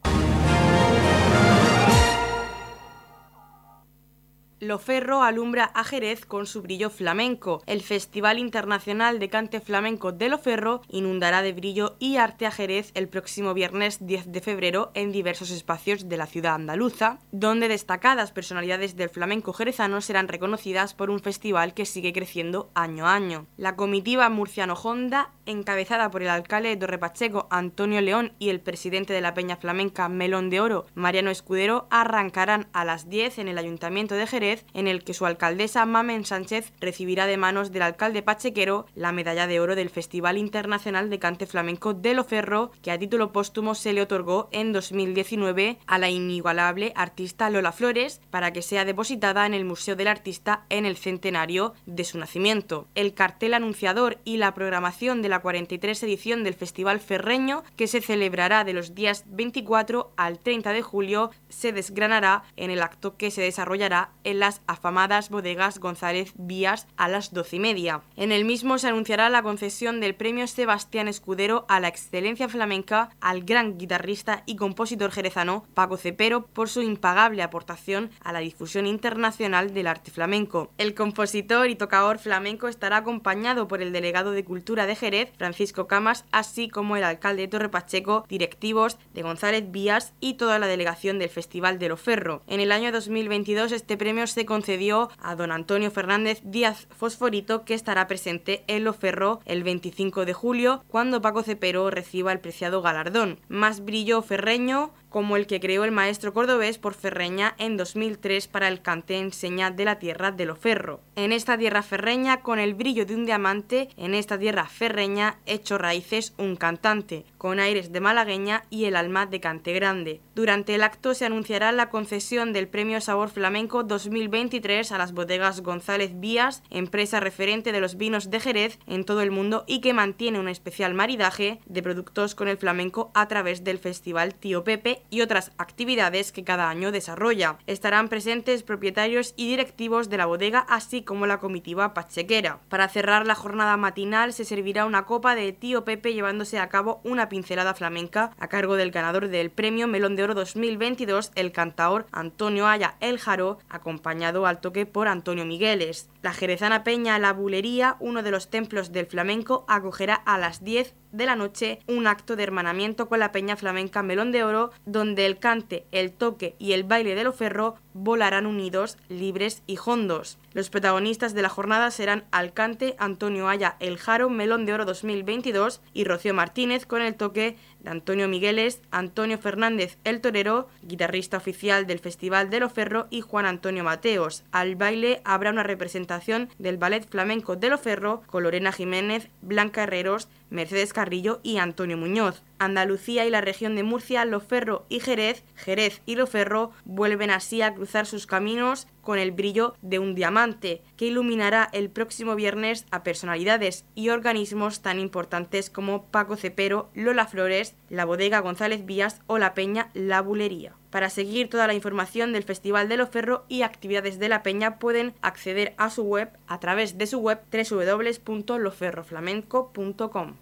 Loferro 4.62 5.24
alumbra 5.24 5.72
a 5.74 5.86
Jerez 5.86 6.26
con 6.26 6.46
su 6.46 6.62
brillo 6.62 6.90
flamenco. 6.90 7.64
El 7.66 7.82
Festival 7.82 8.38
Internacional 8.38 9.18
de 9.18 9.30
Cante 9.30 9.62
Flamenco 9.62 10.12
de 10.12 10.28
Loferro 10.28 10.82
inundará 10.90 11.42
de 11.42 11.54
brillo 11.54 11.96
y 11.98 12.18
arte 12.18 12.46
a 12.46 12.52
Jerez 12.52 12.92
el 12.94 13.08
próximo 13.08 13.54
viernes 13.54 14.06
10 14.06 14.34
de 14.34 14.42
febrero 14.42 14.92
en 14.96 15.14
diversos 15.14 15.50
espacios 15.52 16.10
de 16.10 16.18
la 16.18 16.26
ciudad 16.26 16.56
andaluza, 16.56 17.20
donde 17.32 17.70
destacadas 17.70 18.34
personalidades 18.34 18.98
del 18.98 19.08
flamenco 19.08 19.54
jerezano 19.54 20.02
serán 20.02 20.28
reconocidas 20.28 20.94
por 20.94 21.10
un 21.10 21.22
festival 21.22 21.74
que 21.74 21.86
sigue 21.86 22.12
creciendo 22.12 22.70
año 22.76 23.08
a 23.08 23.14
año. 23.14 23.48
La 23.56 23.78
comitiva 23.78 24.30
murciano-honda, 24.30 25.32
encabezada 25.50 26.10
por 26.12 26.22
el 26.22 26.30
alcalde 26.30 26.70
de 26.70 26.78
Torrepacheco 26.78 27.48
Antonio 27.50 28.02
León 28.02 28.34
y 28.40 28.50
el 28.50 28.62
presidente 28.62 29.14
de 29.14 29.22
la 29.22 29.34
Peña 29.34 29.58
Flamenca 29.58 30.08
Melón 30.10 30.50
de 30.50 30.62
Oro 30.62 30.86
Mariano 30.96 31.32
Escudero, 31.32 31.88
arrancarán 31.90 32.68
a 32.74 32.86
las 32.86 33.10
10 33.10 33.40
en 33.40 33.48
el 33.48 33.58
Ayuntamiento 33.58 34.16
de 34.16 34.28
Jerez 34.28 34.66
en 34.74 34.88
el 34.88 35.04
que 35.04 35.14
su 35.14 35.26
alcaldesa 35.26 35.86
Mamen 35.86 36.26
Sánchez 36.26 36.74
recibirá 36.80 37.26
de 37.26 37.38
manos 37.38 37.72
del 37.72 37.82
alcalde 37.82 38.22
pachequero 38.22 38.86
la 38.96 39.12
medalla 39.12 39.48
de 39.48 39.60
oro 39.60 39.76
del 39.76 39.90
Festival 39.90 40.38
Internacional 40.38 41.10
de 41.10 41.20
Cante 41.20 41.46
Flamenco 41.46 41.94
de 41.94 42.14
Loferro, 42.14 42.72
que 42.82 42.92
a 42.92 43.00
título 43.00 43.32
póstumo 43.32 43.76
se 43.76 43.94
le 43.94 44.02
otorgó 44.02 44.50
en 44.52 44.72
2019 44.74 45.80
a 45.88 45.98
la 45.98 46.10
inigualable 46.10 46.94
artista 46.96 47.50
Lola 47.50 47.72
Flores 47.72 48.22
para 48.30 48.54
que 48.54 48.62
sea 48.62 48.86
depositada 48.86 49.46
en 49.46 49.54
el 49.54 49.66
Museo 49.66 49.96
del 49.96 50.08
Artista 50.08 50.66
en 50.70 50.86
el 50.86 50.98
centenario 50.98 51.74
de 51.86 52.04
su 52.04 52.18
nacimiento. 52.18 52.88
El 52.96 53.14
cartel 53.14 53.54
anunciador 53.54 54.18
y 54.24 54.38
la 54.38 54.54
programación 54.54 55.22
de 55.22 55.30
la 55.30 55.39
43 55.42 56.04
edición 56.04 56.44
del 56.44 56.54
Festival 56.54 57.00
Ferreño, 57.00 57.64
que 57.76 57.88
se 57.88 58.02
celebrará 58.02 58.64
de 58.64 58.74
los 58.74 58.96
días 58.96 59.24
24 59.28 60.14
al 60.18 60.40
30 60.40 60.74
de 60.74 60.82
julio, 60.82 61.32
se 61.50 61.72
desgranará 61.72 62.44
en 62.56 62.72
el 62.72 62.82
acto 62.82 63.18
que 63.18 63.32
se 63.32 63.42
desarrollará 63.42 64.12
en 64.24 64.40
las 64.40 64.62
afamadas 64.68 65.30
bodegas 65.30 65.80
González 65.80 66.34
Vías 66.36 66.88
a 66.98 67.08
las 67.08 67.34
doce 67.34 67.58
y 67.58 67.60
media. 67.60 68.02
En 68.16 68.32
el 68.32 68.46
mismo 68.46 68.78
se 68.78 68.88
anunciará 68.88 69.30
la 69.30 69.44
concesión 69.44 70.00
del 70.00 70.16
premio 70.16 70.48
Sebastián 70.48 71.08
Escudero 71.08 71.66
a 71.68 71.80
la 71.80 71.88
excelencia 71.88 72.50
flamenca 72.50 73.10
al 73.22 73.44
gran 73.44 73.78
guitarrista 73.78 74.44
y 74.46 74.56
compositor 74.56 75.12
jerezano 75.12 75.66
Paco 75.74 75.98
Cepero 75.98 76.46
por 76.46 76.70
su 76.70 76.82
impagable 76.82 77.44
aportación 77.44 78.12
a 78.24 78.34
la 78.34 78.40
difusión 78.40 78.88
internacional 78.88 79.74
del 79.74 79.88
arte 79.88 80.12
flamenco. 80.12 80.72
El 80.78 80.94
compositor 80.94 81.70
y 81.70 81.76
tocador 81.76 82.20
flamenco 82.20 82.68
estará 82.68 82.98
acompañado 82.98 83.68
por 83.68 83.82
el 83.82 83.92
delegado 83.92 84.32
de 84.32 84.44
Cultura 84.44 84.86
de 84.86 84.96
Jerez, 84.96 85.29
Francisco 85.38 85.88
Camas, 85.88 86.26
así 86.32 86.70
como 86.70 86.96
el 86.96 87.04
alcalde 87.04 87.44
de 87.44 87.48
Torre 87.48 87.70
Pacheco, 87.70 88.26
directivos 88.28 88.98
de 89.14 89.22
González 89.22 89.72
Vías 89.72 90.14
y 90.20 90.36
toda 90.36 90.60
la 90.60 90.68
delegación 90.68 91.20
del 91.20 91.30
Festival 91.30 91.80
de 91.80 91.90
Loferro. 91.90 92.44
En 92.48 92.60
el 92.60 92.72
año 92.72 92.92
2022 92.92 93.72
este 93.72 93.98
premio 93.98 94.28
se 94.28 94.46
concedió 94.46 95.10
a 95.20 95.36
don 95.36 95.52
Antonio 95.52 95.92
Fernández 95.92 96.42
Díaz 96.44 96.88
Fosforito, 96.90 97.66
que 97.66 97.74
estará 97.74 98.08
presente 98.08 98.64
en 98.68 98.84
Loferro 98.84 99.40
el 99.46 99.64
25 99.64 100.26
de 100.26 100.34
julio, 100.34 100.84
cuando 100.88 101.22
Paco 101.22 101.44
Cepero 101.44 101.90
reciba 101.90 102.32
el 102.32 102.40
preciado 102.40 102.82
galardón. 102.82 103.40
Más 103.48 103.84
brillo 103.86 104.22
ferreño, 104.22 104.92
como 105.10 105.36
el 105.36 105.48
que 105.48 105.60
creó 105.60 105.84
el 105.84 105.92
maestro 105.92 106.34
cordobés 106.34 106.78
por 106.78 106.94
Ferreña 106.94 107.56
en 107.58 107.78
2003 107.78 108.48
para 108.48 108.68
el 108.68 108.82
cante 108.82 109.18
en 109.18 109.34
seña 109.34 109.72
de 109.72 109.86
la 109.86 110.00
tierra 110.00 110.32
de 110.32 110.46
Loferro. 110.46 111.02
En 111.16 111.32
esta 111.32 111.58
tierra 111.58 111.82
ferreña, 111.82 112.42
con 112.42 112.60
el 112.60 112.74
brillo 112.74 113.06
de 113.06 113.16
un 113.16 113.26
diamante, 113.26 113.90
en 113.98 114.14
esta 114.14 114.38
tierra 114.38 114.66
ferreña, 114.66 115.38
hecho 115.46 115.78
raíces 115.78 116.34
un 116.38 116.56
cantante, 116.56 117.26
con 117.38 117.60
aires 117.60 117.92
de 117.92 118.00
malagueña 118.00 118.64
y 118.70 118.86
el 118.86 118.96
alma 118.96 119.26
de 119.26 119.40
cante 119.40 119.74
grande. 119.74 120.22
Durante 120.36 120.76
el 120.76 120.84
acto 120.84 121.14
se 121.14 121.26
anunciará 121.26 121.72
la 121.72 121.90
concesión 121.90 122.54
del 122.54 122.68
Premio 122.68 123.02
Sabor 123.02 123.30
Flamenco 123.30 123.84
2023 123.84 124.92
a 124.92 124.98
las 124.98 125.14
bodegas 125.14 125.62
González 125.62 126.12
Vías, 126.20 126.64
empresa 126.70 127.20
referente 127.20 127.72
de 127.72 127.82
los 127.82 127.98
vinos 127.98 128.30
de 128.30 128.40
Jerez 128.40 128.80
en 128.88 129.04
todo 129.04 129.22
el 129.22 129.32
mundo 129.32 129.64
y 129.68 129.82
que 129.82 129.94
mantiene 129.94 130.40
un 130.40 130.48
especial 130.48 130.94
maridaje 130.94 131.60
de 131.66 131.84
productos 131.84 132.36
con 132.36 132.48
el 132.48 132.58
flamenco 132.58 133.12
a 133.14 133.28
través 133.28 133.64
del 133.64 133.80
Festival 133.80 134.36
Tío 134.36 134.64
Pepe 134.64 134.99
y 135.10 135.22
otras 135.22 135.52
actividades 135.58 136.32
que 136.32 136.44
cada 136.44 136.70
año 136.70 136.92
desarrolla. 136.92 137.58
Estarán 137.68 138.10
presentes 138.10 138.64
propietarios 138.64 139.34
y 139.36 139.48
directivos 139.48 140.10
de 140.10 140.18
la 140.18 140.26
bodega, 140.26 140.60
así 140.70 141.04
como 141.04 141.26
la 141.26 141.40
comitiva 141.40 141.94
pachequera. 141.94 142.60
Para 142.70 142.88
cerrar 142.88 143.26
la 143.26 143.36
jornada 143.36 143.78
matinal 143.78 144.34
se 144.34 144.46
servirá 144.46 144.86
una 144.86 145.06
copa 145.06 145.36
de 145.36 145.54
Tío 145.54 145.86
Pepe 145.86 146.14
llevándose 146.14 146.60
a 146.60 146.70
cabo 146.70 147.02
una 147.04 147.30
pincelada 147.30 147.74
flamenca 147.74 148.32
a 148.38 148.48
cargo 148.48 148.76
del 148.76 148.92
ganador 148.92 149.28
del 149.28 149.52
premio 149.52 149.88
Melón 149.88 150.16
de 150.16 150.24
Oro 150.24 150.34
2022, 150.34 151.32
el 151.36 151.52
cantaor 151.52 152.06
Antonio 152.12 152.68
Aya 152.68 152.96
El 153.00 153.20
Jaro, 153.20 153.60
acompañado 153.70 154.46
al 154.46 154.62
toque 154.62 154.86
por 154.86 155.08
Antonio 155.08 155.46
Migueles. 155.46 156.10
La 156.22 156.34
jerezana 156.34 156.84
Peña 156.84 157.20
La 157.20 157.34
Bulería, 157.34 157.96
uno 158.00 158.24
de 158.24 158.32
los 158.32 158.50
templos 158.50 158.92
del 158.92 159.06
flamenco, 159.06 159.66
acogerá 159.68 160.16
a 160.16 160.38
las 160.38 160.64
10 160.64 160.96
de 161.12 161.26
la 161.26 161.36
noche 161.36 161.80
un 161.88 162.08
acto 162.08 162.36
de 162.36 162.44
hermanamiento 162.44 163.08
con 163.08 163.20
la 163.20 163.32
Peña 163.32 163.56
Flamenca 163.56 164.04
Melón 164.04 164.32
de 164.32 164.44
Oro, 164.44 164.72
donde 164.92 165.26
el 165.26 165.38
cante, 165.38 165.86
el 165.92 166.12
toque 166.12 166.56
y 166.60 166.74
el 166.74 166.84
baile 166.84 167.16
de 167.16 167.24
lo 167.24 167.34
ferro 167.34 167.76
volarán 167.94 168.46
unidos, 168.46 168.98
libres 169.08 169.62
y 169.68 169.78
hondos. 169.84 170.38
Los 170.54 170.70
protagonistas 170.70 171.34
de 171.34 171.42
la 171.42 171.50
jornada 171.50 171.92
serán 171.92 172.26
Alcante, 172.32 172.96
Antonio 172.98 173.48
Aya, 173.48 173.76
El 173.80 173.98
Jaro, 173.98 174.30
Melón 174.30 174.66
de 174.66 174.74
Oro 174.74 174.86
2022 174.86 175.82
y 175.94 176.04
Rocío 176.06 176.34
Martínez 176.34 176.86
con 176.86 177.02
el 177.02 177.16
toque 177.16 177.58
Antonio 177.86 178.28
Migueles, 178.28 178.82
Antonio 178.92 179.38
Fernández 179.38 179.98
El 180.04 180.22
Torero, 180.22 180.68
guitarrista 180.82 181.38
oficial 181.38 181.88
del 181.88 182.00
Festival 182.00 182.50
de 182.50 182.60
Loferro 182.60 183.08
y 183.10 183.22
Juan 183.22 183.46
Antonio 183.46 183.84
Mateos. 183.84 184.44
Al 184.52 184.76
baile 184.76 185.22
habrá 185.24 185.52
una 185.52 185.64
representación 185.64 186.50
del 186.60 186.78
Ballet 186.78 187.08
Flamenco 187.08 187.56
de 187.56 187.70
Loferro 187.70 188.22
con 188.28 188.44
Lorena 188.44 188.72
Jiménez, 188.72 189.30
Blanca 189.42 189.84
Herreros, 189.84 190.28
Mercedes 190.50 190.94
Carrillo 190.94 191.40
y 191.44 191.58
Antonio 191.58 191.98
Muñoz. 191.98 192.42
Andalucía 192.58 193.26
y 193.26 193.30
la 193.30 193.42
región 193.42 193.76
de 193.76 193.84
Murcia, 193.84 194.26
Loferro 194.26 194.86
y 194.90 195.00
Jerez, 195.00 195.44
Jerez 195.56 196.02
y 196.06 196.16
Loferro 196.16 196.72
vuelven 196.84 197.32
así 197.32 197.62
a 197.62 197.74
cruzar 197.74 198.06
sus 198.06 198.28
caminos 198.28 198.88
con 199.10 199.18
el 199.18 199.32
brillo 199.32 199.74
de 199.82 199.98
un 199.98 200.14
diamante, 200.14 200.84
que 200.96 201.08
iluminará 201.08 201.68
el 201.74 201.90
próximo 201.90 202.36
viernes 202.36 202.86
a 202.92 203.02
personalidades 203.02 203.84
y 203.96 204.10
organismos 204.10 204.84
tan 204.84 205.00
importantes 205.00 205.72
como 205.72 206.04
Paco 206.04 206.36
Cepero, 206.36 206.92
Lola 206.94 207.26
Flores, 207.26 207.74
la 207.90 208.06
bodega 208.06 208.40
González 208.40 208.86
Vías 208.86 209.22
o 209.26 209.40
la 209.40 209.56
Peña 209.56 209.90
La 209.96 210.22
Bulería. 210.22 210.76
Para 210.92 211.10
seguir 211.10 211.50
toda 211.50 211.66
la 211.66 211.74
información 211.74 212.34
del 212.34 212.44
Festival 212.44 212.88
de 212.88 212.98
Loferro 212.98 213.46
y 213.48 213.64
actividades 213.64 214.20
de 214.20 214.30
la 214.30 214.44
Peña 214.44 214.78
pueden 214.78 215.16
acceder 215.24 215.74
a 215.78 215.90
su 215.90 216.04
web 216.04 216.30
a 216.46 216.60
través 216.60 217.00
de 217.00 217.08
su 217.08 217.18
web 217.18 217.40
www.loferroflamenco.com. 217.52 220.36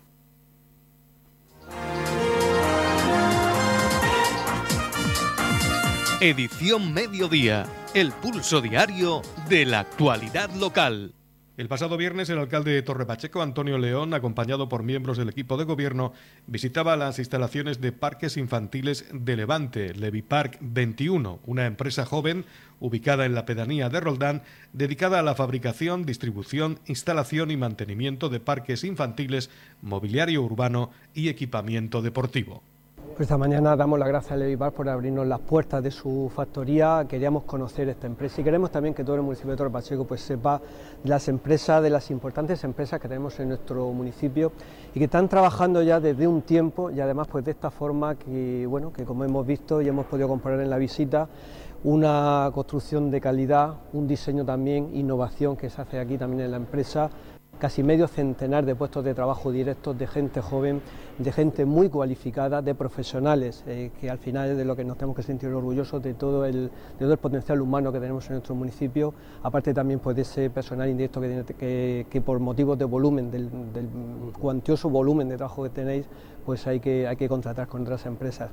Edición 6.20 6.96
Mediodía, 6.96 7.68
el 7.94 8.12
pulso 8.12 8.60
diario 8.60 9.22
de 9.48 9.68
la 9.68 9.82
actualidad 9.82 10.50
local. 10.56 11.14
El 11.58 11.68
pasado 11.68 11.96
viernes 11.96 12.28
el 12.32 12.40
alcalde 12.40 12.72
de 12.72 12.82
Torrepacheco, 12.82 13.44
Antonio 13.44 13.78
León, 13.78 14.16
acompañado 14.16 14.68
por 14.68 14.82
miembros 14.82 15.20
del 15.20 15.30
equipo 15.30 15.58
de 15.58 15.66
gobierno, 15.66 16.14
visitaba 16.48 16.98
las 16.98 17.20
instalaciones 17.20 17.82
de 17.82 17.92
parques 17.92 18.36
infantiles 18.36 19.06
de 19.14 19.36
Levante, 19.38 19.94
Levipark 19.94 20.58
21, 20.60 21.40
una 21.46 21.68
empresa 21.68 22.04
joven 22.04 22.46
ubicada 22.80 23.28
en 23.28 23.36
la 23.36 23.46
pedanía 23.46 23.90
de 23.90 24.00
Roldán, 24.00 24.42
dedicada 24.74 25.20
a 25.20 25.24
la 25.24 25.36
fabricación, 25.36 26.04
distribución, 26.04 26.80
instalación 26.88 27.52
y 27.52 27.58
mantenimiento 27.58 28.30
de 28.30 28.40
parques 28.40 28.84
infantiles, 28.84 29.52
mobiliario 29.84 30.42
urbano 30.42 30.90
y 31.14 31.30
equipamiento 31.30 32.02
deportivo. 32.02 32.64
Pues 33.18 33.26
esta 33.26 33.38
mañana 33.40 33.76
damos 33.76 33.98
las 33.98 34.08
gracias 34.10 34.34
a 34.34 34.36
Levivar 34.36 34.72
por 34.74 34.88
abrirnos 34.88 35.26
las 35.26 35.40
puertas 35.40 35.82
de 35.82 35.90
su 35.90 36.32
factoría. 36.36 37.04
Queríamos 37.10 37.46
conocer 37.46 37.90
esta 37.90 38.06
empresa 38.06 38.42
y 38.42 38.44
queremos 38.44 38.70
también 38.70 38.94
que 38.94 39.04
todo 39.04 39.16
el 39.16 39.24
municipio 39.24 39.50
de 39.50 39.58
Torre 39.58 39.72
Pacheco 39.72 40.06
pues, 40.06 40.22
sepa 40.22 40.62
de 41.04 41.10
las 41.10 41.28
empresas, 41.28 41.82
de 41.82 41.90
las 41.90 42.12
importantes 42.12 42.64
empresas 42.64 43.02
que 43.02 43.08
tenemos 43.08 43.40
en 43.40 43.50
nuestro 43.50 43.92
municipio 43.92 44.52
y 44.94 45.00
que 45.00 45.06
están 45.06 45.28
trabajando 45.30 45.82
ya 45.82 46.00
desde 46.00 46.28
un 46.28 46.44
tiempo 46.44 46.92
y 46.92 47.00
además 47.00 47.28
pues 47.28 47.44
de 47.44 47.50
esta 47.50 47.72
forma 47.72 48.14
que, 48.14 48.68
bueno, 48.68 48.94
que 48.94 49.04
como 49.04 49.24
hemos 49.24 49.48
visto 49.48 49.82
y 49.82 49.88
hemos 49.88 50.06
podido 50.06 50.28
comprobar 50.28 50.62
en 50.62 50.70
la 50.70 50.78
visita, 50.78 51.28
una 51.86 52.52
construcción 52.54 53.10
de 53.10 53.20
calidad, 53.20 53.78
un 53.94 54.08
diseño 54.08 54.46
también, 54.46 54.96
innovación 54.96 55.58
que 55.58 55.72
se 55.72 55.82
hace 55.82 56.00
aquí 56.00 56.20
también 56.20 56.42
en 56.42 56.52
la 56.52 56.58
empresa, 56.58 57.10
casi 57.58 57.82
medio 57.82 58.08
centenar 58.08 58.66
de 58.66 58.76
puestos 58.76 59.04
de 59.04 59.16
trabajo 59.16 59.52
directos 59.52 59.98
de 59.98 60.06
gente 60.06 60.42
joven, 60.42 60.82
de 61.18 61.32
gente 61.32 61.66
muy 61.66 61.90
cualificada, 61.90 62.62
de 62.62 62.76
profesionales, 62.76 63.64
eh, 63.68 63.92
que 64.00 64.10
al 64.10 64.20
final 64.20 64.52
es 64.52 64.58
de 64.58 64.66
lo 64.66 64.76
que 64.76 64.84
nos 64.84 64.98
tenemos 64.98 65.16
que 65.16 65.24
sentir 65.24 65.50
orgullosos 65.50 66.02
de 66.02 66.14
todo 66.14 66.46
el, 66.46 66.66
de 66.66 67.00
todo 67.00 67.12
el 67.12 67.18
potencial 67.18 67.62
humano 67.62 67.92
que 67.92 68.00
tenemos 68.00 68.26
en 68.28 68.34
nuestro 68.34 68.56
municipio, 68.56 69.14
aparte 69.42 69.74
también 69.74 70.00
pues, 70.00 70.16
de 70.16 70.22
ese 70.22 70.50
personal 70.50 70.90
indirecto 70.90 71.20
que, 71.20 72.06
que, 72.10 72.22
por 72.22 72.40
motivos 72.40 72.78
de 72.78 72.86
volumen, 72.86 73.32
del, 73.32 73.50
del 73.74 73.88
cuantioso 74.40 74.90
volumen 74.90 75.30
de 75.30 75.38
trabajo 75.38 75.64
que 75.64 75.70
tenéis, 75.70 76.06
pues 76.48 76.66
hay 76.66 76.80
que, 76.80 77.06
hay 77.06 77.18
que 77.18 77.28
contratar 77.28 77.68
con 77.68 77.82
otras 77.82 78.06
empresas. 78.06 78.50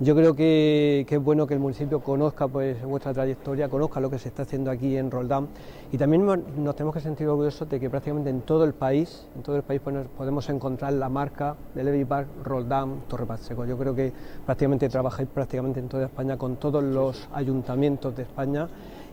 Yo 0.00 0.14
creo 0.14 0.36
que, 0.36 1.06
es 1.08 1.22
bueno 1.24 1.46
que 1.46 1.54
el 1.54 1.60
municipio 1.60 2.00
conozca 2.00 2.46
pues, 2.46 2.84
vuestra 2.84 3.14
trayectoria, 3.14 3.70
conozca 3.70 4.00
lo 4.00 4.10
que 4.10 4.18
se 4.18 4.28
está 4.28 4.42
haciendo 4.42 4.70
aquí 4.70 4.98
en 4.98 5.10
Roldán 5.10 5.48
y 5.90 5.96
también 5.96 6.26
nos 6.26 6.76
tenemos 6.76 6.94
que 6.94 7.00
sentir 7.00 7.26
orgullosos 7.26 7.66
de 7.70 7.80
que 7.80 7.88
prácticamente 7.88 8.28
en 8.28 8.42
todo 8.42 8.64
el 8.64 8.74
país, 8.74 9.26
en 9.34 9.42
todo 9.42 9.56
el 9.56 9.62
país 9.62 9.80
pues, 9.82 9.96
podemos 10.16 10.46
encontrar 10.50 10.92
la 10.92 11.08
marca 11.08 11.56
de 11.74 11.84
Levi 11.84 12.04
Park, 12.08 12.28
Roldán, 12.42 13.02
Torre 13.08 13.26
Pacheco. 13.26 13.64
Yo 13.64 13.76
creo 13.76 13.94
que 13.94 14.12
prácticamente 14.44 14.88
trabajáis 14.88 15.28
prácticamente 15.28 15.80
en 15.80 15.88
toda 15.88 16.06
España 16.06 16.36
con 16.36 16.56
todos 16.56 16.82
los 16.82 17.28
ayuntamientos 17.32 18.16
de 18.16 18.22
España 18.22 18.68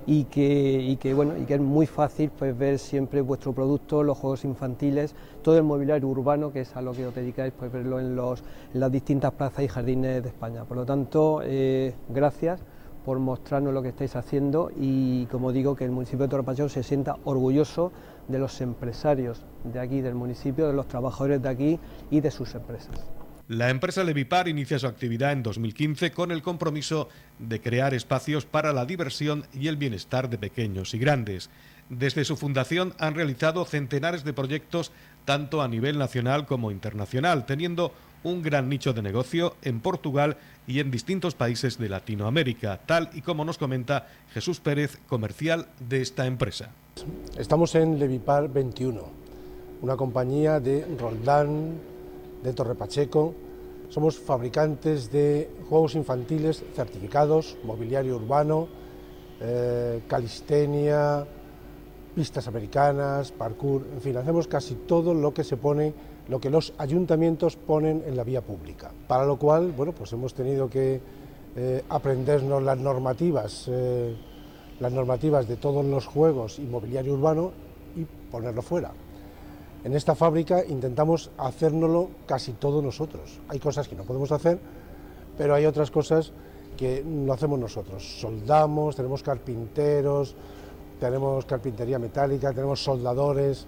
y 0.07 0.25
que, 0.25 0.97
que, 0.99 1.13
bueno, 1.13 1.37
y 1.37 1.45
que 1.45 1.55
es 1.55 1.61
muy 1.61 1.87
fácil 1.87 2.31
pues, 2.37 2.57
ver 2.57 2.79
siempre 2.79 3.21
vuestro 3.21 3.53
producto, 3.53 4.03
los 4.03 4.17
juegos 4.17 4.45
infantiles, 4.45 5.15
todo 5.41 5.57
el 5.57 5.63
mobiliario 5.63 6.07
urbano, 6.07 6.51
que 6.51 6.61
es 6.61 6.75
a 6.75 6.81
lo 6.81 6.93
que 6.93 7.07
os 7.07 7.15
dedicáis, 7.15 7.53
pues 7.57 7.71
verlo 7.71 7.99
en, 7.99 8.15
los, 8.15 8.43
en 8.73 8.79
las 8.79 8.91
distintas 8.91 9.31
plazas 9.33 9.63
y 9.63 9.67
jardines 9.67 10.23
de 10.23 10.29
España. 10.29 10.63
Por 10.63 10.77
lo 10.77 10.85
tanto, 10.85 11.41
eh, 11.43 11.93
gracias 12.09 12.61
por 13.03 13.19
mostrarnos 13.19 13.71
lo 13.71 13.83
que 13.83 13.89
estáis 13.89 14.15
haciendo 14.15 14.71
y 14.75 15.27
como 15.27 15.51
digo 15.51 15.75
que 15.75 15.85
el 15.85 15.91
municipio 15.91 16.27
de 16.27 16.29
Torre 16.29 16.69
se 16.69 16.81
sienta 16.81 17.17
orgulloso 17.23 17.91
de 18.27 18.39
los 18.39 18.61
empresarios 18.61 19.41
de 19.63 19.79
aquí 19.79 20.01
del 20.01 20.15
municipio, 20.15 20.67
de 20.67 20.73
los 20.73 20.87
trabajadores 20.87 21.41
de 21.41 21.49
aquí 21.49 21.79
y 22.11 22.21
de 22.21 22.31
sus 22.31 22.55
empresas. 22.55 23.05
La 23.47 23.69
empresa 23.69 24.03
Levipar 24.03 24.47
inicia 24.47 24.79
su 24.79 24.87
actividad 24.87 25.31
en 25.31 25.43
2015 25.43 26.11
con 26.11 26.31
el 26.31 26.41
compromiso 26.41 27.09
de 27.37 27.61
crear 27.61 27.93
espacios 27.93 28.43
para 28.45 28.73
la 28.73 28.87
diversión 28.87 29.45
y 29.53 29.67
el 29.67 29.77
bienestar 29.77 30.29
de 30.29 30.39
pequeños 30.39 30.95
y 30.95 30.97
grandes. 30.97 31.51
Desde 31.89 32.25
su 32.25 32.37
fundación 32.37 32.95
han 32.97 33.13
realizado 33.13 33.63
centenares 33.65 34.23
de 34.23 34.33
proyectos 34.33 34.91
tanto 35.25 35.61
a 35.61 35.67
nivel 35.67 35.99
nacional 35.99 36.47
como 36.47 36.71
internacional, 36.71 37.45
teniendo 37.45 37.93
un 38.25 38.41
gran 38.41 38.67
nicho 38.67 38.91
de 38.91 39.01
negocio 39.01 39.55
en 39.61 39.79
Portugal 39.79 40.37
y 40.67 40.79
en 40.79 40.89
distintos 40.89 41.35
países 41.35 41.77
de 41.77 41.89
Latinoamérica, 41.89 42.81
tal 42.85 43.09
y 43.13 43.21
como 43.21 43.45
nos 43.45 43.57
comenta 43.57 44.07
Jesús 44.33 44.59
Pérez, 44.59 44.97
comercial 45.07 45.67
de 45.87 46.01
esta 46.01 46.25
empresa. 46.25 46.71
Estamos 47.37 47.75
en 47.75 47.99
Levipar 47.99 48.51
21, 48.51 49.01
una 49.81 49.95
compañía 49.95 50.59
de 50.59 50.85
Roldán, 50.99 51.73
de 52.43 52.53
Torre 52.53 52.73
Pacheco. 52.73 53.35
Somos 53.89 54.17
fabricantes 54.17 55.11
de 55.11 55.49
juegos 55.69 55.93
infantiles 55.93 56.63
certificados, 56.75 57.57
mobiliario 57.63 58.15
urbano, 58.15 58.67
eh, 59.39 60.01
calistenia, 60.07 61.27
pistas 62.15 62.47
americanas, 62.47 63.31
parkour, 63.31 63.85
en 63.93 64.01
fin, 64.01 64.17
hacemos 64.17 64.47
casi 64.47 64.73
todo 64.73 65.13
lo 65.13 65.33
que 65.33 65.43
se 65.43 65.57
pone, 65.57 65.93
lo 66.27 66.39
que 66.39 66.49
los 66.49 66.73
ayuntamientos 66.77 67.55
ponen 67.55 68.03
en 68.05 68.17
la 68.17 68.23
vía 68.23 68.41
pública. 68.41 68.91
Para 69.07 69.25
lo 69.25 69.37
cual, 69.37 69.71
bueno, 69.71 69.91
pues 69.91 70.11
hemos 70.13 70.33
tenido 70.33 70.69
que 70.69 70.99
eh, 71.55 71.83
aprendernos 71.89 72.61
las 72.63 72.77
normativas, 72.77 73.65
eh, 73.67 74.15
las 74.79 74.91
normativas 74.91 75.47
de 75.47 75.55
todos 75.57 75.85
los 75.85 76.05
juegos 76.05 76.59
y 76.59 76.63
mobiliario 76.63 77.13
urbano 77.13 77.51
y 77.95 78.05
ponerlo 78.31 78.61
fuera. 78.61 78.91
En 79.83 79.95
esta 79.95 80.15
fábrica 80.15 80.65
intentamos 80.65 81.29
hacérnoslo 81.37 82.09
casi 82.25 82.53
todo 82.53 82.81
nosotros. 82.81 83.39
Hay 83.49 83.59
cosas 83.59 83.87
que 83.87 83.95
no 83.95 84.03
podemos 84.03 84.31
hacer, 84.31 84.57
pero 85.37 85.53
hay 85.53 85.65
otras 85.65 85.91
cosas 85.91 86.31
que 86.75 87.03
lo 87.05 87.31
hacemos 87.31 87.59
nosotros. 87.59 88.19
Soldamos, 88.19 88.95
tenemos 88.95 89.21
carpinteros, 89.21 90.35
tenemos 90.99 91.45
carpintería 91.45 91.99
metálica, 91.99 92.51
tenemos 92.51 92.83
soldadores, 92.83 93.67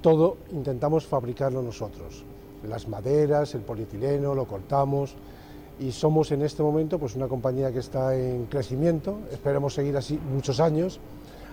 todo 0.00 0.36
intentamos 0.52 1.06
fabricarlo 1.06 1.62
nosotros. 1.62 2.24
Las 2.68 2.88
maderas, 2.88 3.54
el 3.54 3.62
polietileno, 3.62 4.34
lo 4.34 4.46
cortamos 4.46 5.14
y 5.78 5.92
somos 5.92 6.32
en 6.32 6.42
este 6.42 6.62
momento 6.62 6.98
pues 6.98 7.14
una 7.14 7.28
compañía 7.28 7.72
que 7.72 7.78
está 7.78 8.16
en 8.16 8.46
crecimiento, 8.46 9.20
esperemos 9.30 9.74
seguir 9.74 9.96
así 9.96 10.18
muchos 10.32 10.60
años, 10.60 10.98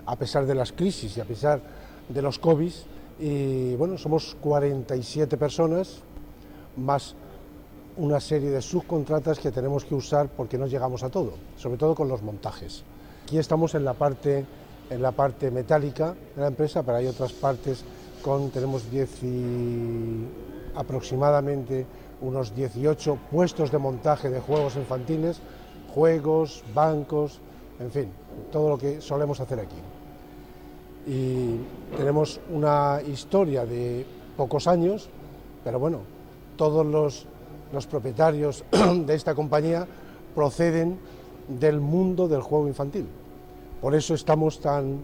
a 0.05 0.15
pesar 0.15 0.45
de 0.45 0.55
las 0.55 0.71
crisis 0.71 1.17
y 1.17 1.21
a 1.21 1.25
pesar 1.25 1.61
de 2.09 2.21
los 2.21 2.39
COVID 2.39 2.71
y 3.19 3.75
bueno, 3.75 3.97
somos 3.97 4.35
47 4.41 5.37
personas, 5.37 5.99
más 6.77 7.15
una 7.97 8.19
serie 8.19 8.49
de 8.49 8.61
subcontratas 8.61 9.39
que 9.39 9.51
tenemos 9.51 9.85
que 9.85 9.95
usar 9.95 10.27
porque 10.27 10.57
no 10.57 10.67
llegamos 10.67 11.03
a 11.03 11.09
todo, 11.09 11.33
sobre 11.55 11.77
todo 11.77 11.95
con 11.95 12.09
los 12.09 12.21
montajes. 12.21 12.83
Aquí 13.23 13.37
estamos 13.37 13.73
en 13.75 13.85
la 13.85 13.93
parte, 13.93 14.45
en 14.89 15.01
la 15.01 15.11
parte 15.11 15.49
metálica 15.49 16.13
de 16.35 16.41
la 16.41 16.47
empresa, 16.47 16.83
pero 16.83 16.97
hay 16.97 17.07
otras 17.07 17.31
partes 17.31 17.83
tenemos 18.51 18.89
10 18.89 19.09
aproximadamente 20.75 21.85
unos 22.21 22.55
18 22.55 23.17
puestos 23.31 23.71
de 23.71 23.77
montaje 23.77 24.29
de 24.29 24.39
juegos 24.39 24.75
infantiles, 24.75 25.39
juegos, 25.93 26.63
bancos, 26.73 27.39
en 27.79 27.91
fin, 27.91 28.09
todo 28.51 28.69
lo 28.69 28.77
que 28.77 29.01
solemos 29.01 29.39
hacer 29.39 29.59
aquí 29.59 29.77
y 31.07 31.57
tenemos 31.95 32.39
una 32.51 32.99
historia 33.05 33.65
de 33.65 34.05
pocos 34.35 34.67
años, 34.67 35.07
pero 35.63 35.79
bueno, 35.79 35.99
todos 36.57 36.85
los, 36.85 37.27
los 37.71 37.85
propietarios 37.87 38.63
de 39.05 39.13
esta 39.13 39.35
compañía 39.35 39.87
proceden 40.33 40.97
del 41.47 41.79
mundo 41.79 42.27
del 42.27 42.41
juego 42.41 42.67
infantil. 42.67 43.07
Por 43.81 43.93
eso 43.93 44.15
estamos 44.15 44.59
tan 44.59 44.99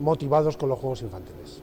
motivados 0.00 0.56
con 0.56 0.70
los 0.70 0.78
juegos 0.78 1.02
infantiles. 1.02 1.62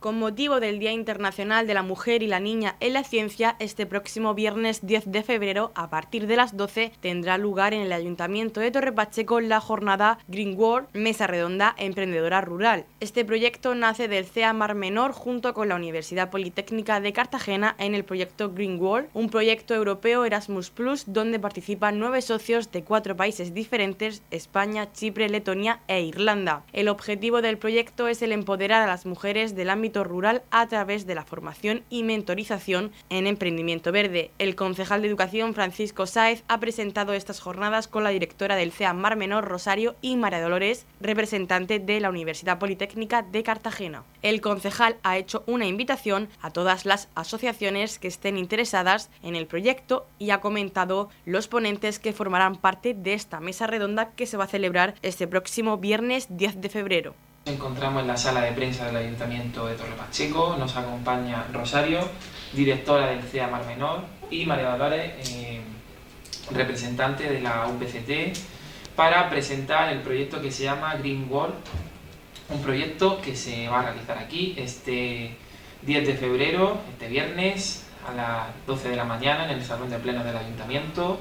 Con 0.00 0.16
motivo 0.16 0.60
del 0.60 0.78
Día 0.78 0.92
Internacional 0.92 1.66
de 1.66 1.74
la 1.74 1.82
Mujer 1.82 2.22
y 2.22 2.28
la 2.28 2.38
Niña 2.38 2.76
en 2.78 2.92
la 2.92 3.02
Ciencia, 3.02 3.56
este 3.58 3.84
próximo 3.84 4.32
viernes 4.32 4.86
10 4.86 5.10
de 5.10 5.24
febrero, 5.24 5.72
a 5.74 5.90
partir 5.90 6.28
de 6.28 6.36
las 6.36 6.56
12, 6.56 6.92
tendrá 7.00 7.36
lugar 7.36 7.74
en 7.74 7.80
el 7.80 7.92
Ayuntamiento 7.92 8.60
de 8.60 8.70
Torre 8.70 8.92
Pacheco 8.92 9.40
la 9.40 9.60
jornada 9.60 10.20
Green 10.28 10.56
World 10.56 10.86
Mesa 10.92 11.26
Redonda 11.26 11.74
Emprendedora 11.78 12.40
Rural. 12.40 12.84
Este 13.00 13.24
proyecto 13.24 13.74
nace 13.74 14.06
del 14.06 14.26
CEA 14.26 14.52
Mar 14.52 14.76
Menor 14.76 15.10
junto 15.10 15.52
con 15.52 15.68
la 15.68 15.74
Universidad 15.74 16.30
Politécnica 16.30 17.00
de 17.00 17.12
Cartagena 17.12 17.74
en 17.80 17.96
el 17.96 18.04
proyecto 18.04 18.52
Green 18.52 18.80
World, 18.80 19.08
un 19.14 19.30
proyecto 19.30 19.74
europeo 19.74 20.24
Erasmus 20.24 20.70
Plus 20.70 21.06
donde 21.08 21.40
participan 21.40 21.98
nueve 21.98 22.22
socios 22.22 22.70
de 22.70 22.84
cuatro 22.84 23.16
países 23.16 23.52
diferentes, 23.52 24.22
España, 24.30 24.92
Chipre, 24.92 25.28
Letonia 25.28 25.80
e 25.88 26.02
Irlanda. 26.02 26.62
El 26.72 26.86
objetivo 26.86 27.42
del 27.42 27.58
proyecto 27.58 28.06
es 28.06 28.22
el 28.22 28.30
empoderar 28.30 28.82
a 28.82 28.86
las 28.86 29.04
mujeres 29.04 29.56
del 29.56 29.70
ámbito 29.70 29.87
rural 29.92 30.42
a 30.50 30.66
través 30.68 31.06
de 31.06 31.14
la 31.14 31.24
formación 31.24 31.82
y 31.90 32.02
mentorización 32.02 32.92
en 33.10 33.26
emprendimiento 33.26 33.92
verde. 33.92 34.30
El 34.38 34.54
concejal 34.54 35.02
de 35.02 35.08
Educación 35.08 35.54
Francisco 35.54 36.06
Sáez 36.06 36.44
ha 36.48 36.60
presentado 36.60 37.12
estas 37.12 37.40
jornadas 37.40 37.88
con 37.88 38.04
la 38.04 38.10
directora 38.10 38.56
del 38.56 38.72
CEA 38.72 38.92
Mar 38.92 39.16
Menor 39.16 39.44
Rosario 39.44 39.96
y 40.00 40.16
María 40.16 40.40
Dolores, 40.40 40.86
representante 41.00 41.78
de 41.78 42.00
la 42.00 42.10
Universidad 42.10 42.58
Politécnica 42.58 43.22
de 43.22 43.42
Cartagena. 43.42 44.04
El 44.22 44.40
concejal 44.40 44.96
ha 45.02 45.16
hecho 45.16 45.44
una 45.46 45.66
invitación 45.66 46.28
a 46.40 46.50
todas 46.50 46.86
las 46.86 47.08
asociaciones 47.14 47.98
que 47.98 48.08
estén 48.08 48.38
interesadas 48.38 49.10
en 49.22 49.36
el 49.36 49.46
proyecto 49.46 50.06
y 50.18 50.30
ha 50.30 50.40
comentado 50.40 51.08
los 51.24 51.48
ponentes 51.48 51.98
que 51.98 52.12
formarán 52.12 52.56
parte 52.56 52.94
de 52.94 53.14
esta 53.14 53.40
mesa 53.40 53.66
redonda 53.66 54.10
que 54.10 54.26
se 54.26 54.36
va 54.36 54.44
a 54.44 54.48
celebrar 54.48 54.94
este 55.02 55.26
próximo 55.26 55.78
viernes 55.78 56.26
10 56.30 56.60
de 56.60 56.68
febrero. 56.68 57.27
Nos 57.48 57.56
encontramos 57.56 58.02
en 58.02 58.08
la 58.08 58.16
sala 58.18 58.42
de 58.42 58.52
prensa 58.52 58.84
del 58.84 58.96
Ayuntamiento 58.96 59.66
de 59.66 59.74
Torre 59.74 59.94
Pacheco, 59.96 60.56
nos 60.58 60.76
acompaña 60.76 61.46
Rosario, 61.50 62.00
directora 62.52 63.06
del 63.06 63.22
CEA 63.22 63.48
Mar 63.48 63.64
Menor, 63.64 64.02
y 64.30 64.44
María 64.44 64.72
Dolores, 64.72 65.12
eh, 65.30 65.62
representante 66.50 67.24
de 67.24 67.40
la 67.40 67.66
UPCT, 67.68 68.36
para 68.94 69.30
presentar 69.30 69.88
el 69.90 70.00
proyecto 70.00 70.42
que 70.42 70.50
se 70.50 70.64
llama 70.64 70.96
Green 70.96 71.26
World 71.30 71.54
un 72.50 72.60
proyecto 72.60 73.18
que 73.22 73.34
se 73.34 73.66
va 73.66 73.80
a 73.80 73.82
realizar 73.84 74.18
aquí 74.18 74.54
este 74.58 75.34
10 75.80 76.06
de 76.06 76.14
febrero, 76.16 76.76
este 76.90 77.08
viernes, 77.08 77.86
a 78.06 78.12
las 78.12 78.66
12 78.66 78.90
de 78.90 78.96
la 78.96 79.04
mañana 79.04 79.44
en 79.44 79.52
el 79.52 79.64
Salón 79.64 79.88
de 79.88 79.96
Pleno 79.96 80.22
del 80.22 80.36
Ayuntamiento. 80.36 81.18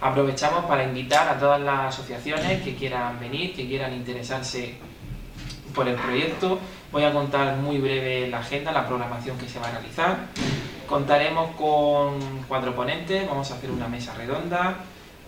Aprovechamos 0.00 0.64
para 0.66 0.84
invitar 0.84 1.28
a 1.28 1.40
todas 1.40 1.60
las 1.60 1.92
asociaciones 1.92 2.62
que 2.62 2.76
quieran 2.76 3.18
venir, 3.18 3.52
que 3.52 3.66
quieran 3.66 3.92
interesarse 3.94 4.76
por 5.76 5.86
el 5.86 5.94
proyecto. 5.94 6.58
Voy 6.90 7.04
a 7.04 7.12
contar 7.12 7.58
muy 7.58 7.78
breve 7.78 8.28
la 8.28 8.40
agenda, 8.40 8.72
la 8.72 8.88
programación 8.88 9.38
que 9.38 9.48
se 9.48 9.60
va 9.60 9.68
a 9.68 9.72
realizar. 9.72 10.26
Contaremos 10.88 11.54
con 11.56 12.18
cuatro 12.48 12.74
ponentes, 12.74 13.28
vamos 13.28 13.50
a 13.52 13.54
hacer 13.54 13.70
una 13.70 13.86
mesa 13.86 14.14
redonda 14.14 14.78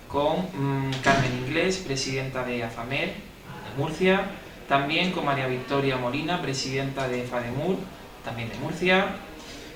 con 0.08 0.38
mm, 0.38 0.90
Carmen 1.02 1.32
Inglés, 1.44 1.82
presidenta 1.86 2.42
de 2.42 2.64
AFAMER 2.64 3.08
de 3.08 3.82
Murcia, 3.82 4.22
también 4.68 5.12
con 5.12 5.24
María 5.24 5.46
Victoria 5.46 5.96
Molina, 5.96 6.40
presidenta 6.40 7.08
de 7.08 7.22
FADEMUR, 7.24 7.76
también 8.24 8.48
de 8.48 8.56
Murcia. 8.58 9.06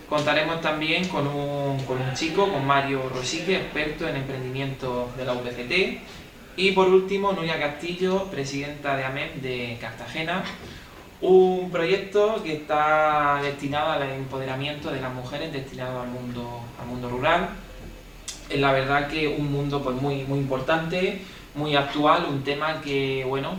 Contaremos 0.09 0.61
también 0.61 1.09
con 1.09 1.27
un, 1.27 1.79
chico, 2.15 2.51
con 2.51 2.67
Mario 2.67 3.09
Rosique, 3.15 3.57
experto 3.57 4.07
en 4.07 4.17
emprendimiento 4.17 5.11
de 5.17 5.25
la 5.25 5.33
VCT. 5.33 6.03
Y 6.57 6.73
por 6.73 6.89
último, 6.89 7.33
Nuria 7.33 7.59
Castillo, 7.59 8.25
presidenta 8.25 8.97
de 8.97 9.05
AMEP 9.05 9.37
de 9.37 9.79
Cartagena, 9.81 10.45
un 11.23 11.71
proyecto 11.71 12.43
que 12.43 12.55
está 12.55 13.41
destinado 13.43 13.93
al 13.93 14.03
empoderamiento 14.03 14.91
de 14.91 15.01
las 15.01 15.15
mujeres, 15.15 15.53
destinado 15.53 16.03
al 16.03 16.09
mundo, 16.09 16.61
al 16.79 16.87
mundo 16.87 17.09
rural. 17.09 17.49
Es 18.51 18.61
la 18.61 18.73
verdad 18.73 19.09
que 19.09 19.29
un 19.29 19.51
mundo 19.51 19.83
pues, 19.83 19.97
muy, 19.97 20.25
muy 20.25 20.41
importante, 20.41 21.23
muy 21.55 21.75
actual, 21.75 22.27
un 22.29 22.43
tema 22.43 22.83
que, 22.83 23.25
bueno, 23.27 23.59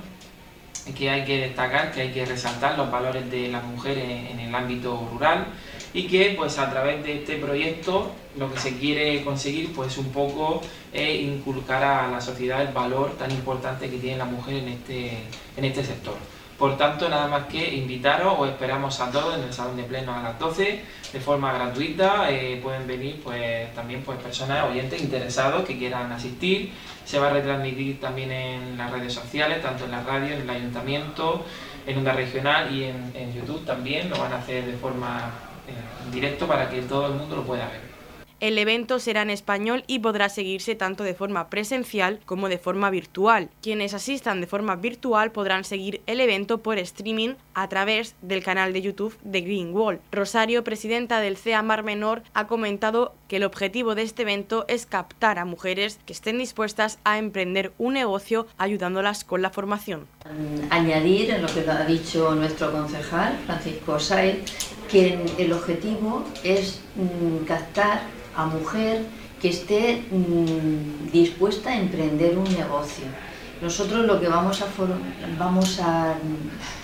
que 0.96 1.10
hay 1.10 1.26
que 1.26 1.40
destacar, 1.40 1.92
que 1.92 2.02
hay 2.02 2.12
que 2.12 2.26
resaltar 2.26 2.78
los 2.78 2.92
valores 2.92 3.30
de 3.32 3.48
las 3.48 3.64
mujeres 3.64 4.30
en 4.30 4.40
el 4.40 4.54
ámbito 4.54 5.10
rural 5.12 5.48
y 5.94 6.08
que 6.08 6.34
pues 6.38 6.58
a 6.58 6.70
través 6.70 7.04
de 7.04 7.20
este 7.20 7.38
proyecto 7.38 8.12
lo 8.38 8.52
que 8.52 8.60
se 8.60 8.78
quiere 8.78 9.24
conseguir 9.24 9.74
pues 9.74 9.98
un 9.98 10.12
poco 10.12 10.62
es 10.92 11.22
inculcar 11.22 11.84
a 11.84 12.08
la 12.10 12.20
sociedad 12.20 12.62
el 12.62 12.74
valor 12.74 13.12
tan 13.12 13.32
importante 13.32 13.90
que 13.90 13.98
tiene 13.98 14.18
la 14.18 14.26
mujer 14.26 14.56
en 14.56 14.70
este, 14.70 15.20
en 15.56 15.66
este 15.66 15.84
sector. 15.84 16.16
Por 16.58 16.78
tanto, 16.78 17.10
nada 17.10 17.28
más 17.28 17.48
que 17.48 17.76
invitaros, 17.76 18.36
os 18.38 18.48
esperamos 18.48 19.00
a 19.00 19.12
todos 19.12 19.36
en 19.36 19.44
el 19.44 19.52
salón 19.52 19.76
de 19.76 19.84
pleno 19.84 20.14
a 20.14 20.22
las 20.22 20.40
12 20.40 20.82
de 21.12 21.20
forma 21.20 21.52
gratuita. 21.52 22.32
Eh, 22.32 22.60
pueden 22.62 22.88
venir 22.88 23.20
pues 23.24 23.74
también 23.74 24.02
pues, 24.04 24.20
personas, 24.20 24.70
oyentes 24.70 25.02
interesados 25.02 25.66
que 25.66 25.78
quieran 25.78 26.12
asistir. 26.12 26.72
Se 27.06 27.20
va 27.20 27.28
a 27.28 27.30
retransmitir 27.32 28.00
también 28.00 28.32
en 28.32 28.78
las 28.78 28.92
redes 28.92 29.14
sociales, 29.14 29.62
tanto 29.62 29.86
en 29.86 29.92
la 29.92 30.04
radio, 30.04 30.36
en 30.36 30.42
el 30.44 30.50
ayuntamiento, 30.50 31.44
en 31.88 31.98
Onda 31.98 32.14
Regional 32.14 32.74
y 32.74 32.84
en, 32.86 33.12
en 33.16 33.34
YouTube 33.34 33.66
también. 33.66 34.10
Lo 34.10 34.20
van 34.20 34.32
a 34.32 34.38
hacer 34.38 34.66
de 34.66 34.78
forma 34.78 35.34
eh, 35.34 35.53
en 35.68 36.12
directo 36.12 36.48
para 36.48 36.70
que 36.70 36.82
todo 36.82 37.08
el 37.08 37.14
mundo 37.14 37.36
lo 37.36 37.44
pueda 37.44 37.68
ver. 37.68 37.94
El 38.44 38.58
evento 38.58 39.00
será 39.00 39.22
en 39.22 39.30
español 39.30 39.86
y 39.88 40.00
podrá 40.00 40.28
seguirse 40.28 40.76
tanto 40.76 41.06
de 41.06 41.14
forma 41.14 41.48
presencial 41.48 42.20
como 42.26 42.50
de 42.50 42.58
forma 42.58 42.90
virtual. 42.90 43.50
Quienes 43.62 43.94
asistan 43.94 44.42
de 44.42 44.48
forma 44.48 44.76
virtual 44.76 45.32
podrán 45.32 45.64
seguir 45.64 46.02
el 46.08 46.20
evento 46.20 46.58
por 46.58 46.78
streaming 46.78 47.36
a 47.54 47.70
través 47.70 48.16
del 48.22 48.44
canal 48.44 48.74
de 48.74 48.82
YouTube 48.82 49.18
de 49.24 49.40
Green 49.40 49.74
Wall. 49.74 50.02
Rosario, 50.12 50.66
presidenta 50.66 51.22
del 51.22 51.38
CEA 51.38 51.62
Mar 51.62 51.84
Menor, 51.84 52.24
ha 52.34 52.48
comentado 52.48 53.14
que 53.30 53.38
el 53.38 53.46
objetivo 53.46 53.96
de 53.96 54.02
este 54.02 54.24
evento 54.24 54.66
es 54.68 54.86
captar 54.86 55.40
a 55.40 55.46
mujeres 55.46 56.02
que 56.06 56.12
estén 56.12 56.38
dispuestas 56.38 57.00
a 57.06 57.20
emprender 57.20 57.72
un 57.78 57.94
negocio 57.94 58.46
ayudándolas 58.58 59.24
con 59.24 59.42
la 59.42 59.52
formación. 59.52 60.06
Añadir 60.70 61.32
en 61.32 61.42
lo 61.42 61.50
que 61.50 61.70
ha 61.70 61.86
dicho 61.86 62.34
nuestro 62.34 62.72
concejal, 62.72 63.38
Francisco 63.46 64.00
Saez, 64.00 64.38
que 64.90 65.20
el 65.38 65.52
objetivo 65.52 66.24
es 66.46 66.80
mm, 66.96 67.46
captar 67.46 68.04
a 68.34 68.46
mujer 68.46 69.02
que 69.42 69.50
esté 69.50 70.02
mm, 70.10 71.12
dispuesta 71.12 71.72
a 71.72 71.78
emprender 71.78 72.38
un 72.38 72.46
negocio. 72.46 73.04
Nosotros 73.62 74.06
lo 74.06 74.22
que 74.22 74.30
vamos 74.30 74.62
a, 74.62 74.68
vamos 75.38 75.80
a 75.82 76.16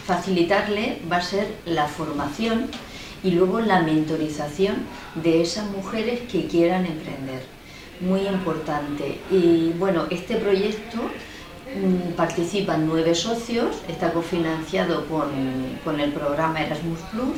facilitarle 0.06 1.02
va 1.10 1.18
a 1.18 1.22
ser 1.22 1.48
la 1.66 1.88
formación 1.88 2.68
y 3.24 3.32
luego 3.32 3.62
la 3.62 3.82
mentorización 3.82 4.76
de 5.16 5.42
esas 5.42 5.66
mujeres 5.72 6.20
que 6.30 6.46
quieran 6.48 6.86
emprender. 6.86 7.44
Muy 8.02 8.28
importante. 8.28 9.20
Y 9.32 9.72
bueno, 9.80 10.08
este 10.10 10.36
proyecto 10.36 10.98
mm, 10.98 11.39
participan 12.16 12.88
nueve 12.88 13.16
socios, 13.16 13.82
está 13.88 14.12
cofinanciado 14.12 15.06
con, 15.08 15.30
con 15.84 16.00
el 16.00 16.12
programa 16.12 16.62
Erasmus 16.62 17.00
Plus 17.12 17.38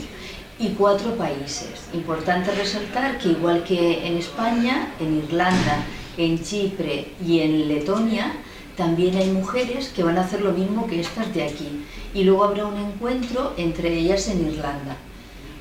y 0.60 0.70
cuatro 0.70 1.16
países. 1.16 1.90
Importante 1.94 2.52
resaltar 2.52 3.18
que 3.18 3.30
igual 3.30 3.64
que 3.64 4.08
en 4.08 4.18
España, 4.18 4.94
en 5.00 5.18
Irlanda, 5.18 5.84
en 6.18 6.42
Chipre 6.42 7.14
y 7.26 7.40
en 7.40 7.68
Letonia, 7.68 8.34
también 8.78 9.16
hay 9.18 9.30
mujeres 9.32 9.90
que 9.90 10.04
van 10.04 10.18
a 10.18 10.22
hacer 10.22 10.42
lo 10.42 10.52
mismo 10.52 10.88
que 10.88 11.00
estas 11.00 11.34
de 11.34 11.44
aquí. 11.44 11.86
Y 12.14 12.24
luego 12.24 12.44
habrá 12.46 12.66
un 12.66 12.78
encuentro 12.78 13.54
entre 13.58 13.94
ellas 13.94 14.28
en 14.28 14.48
Irlanda. 14.48 14.96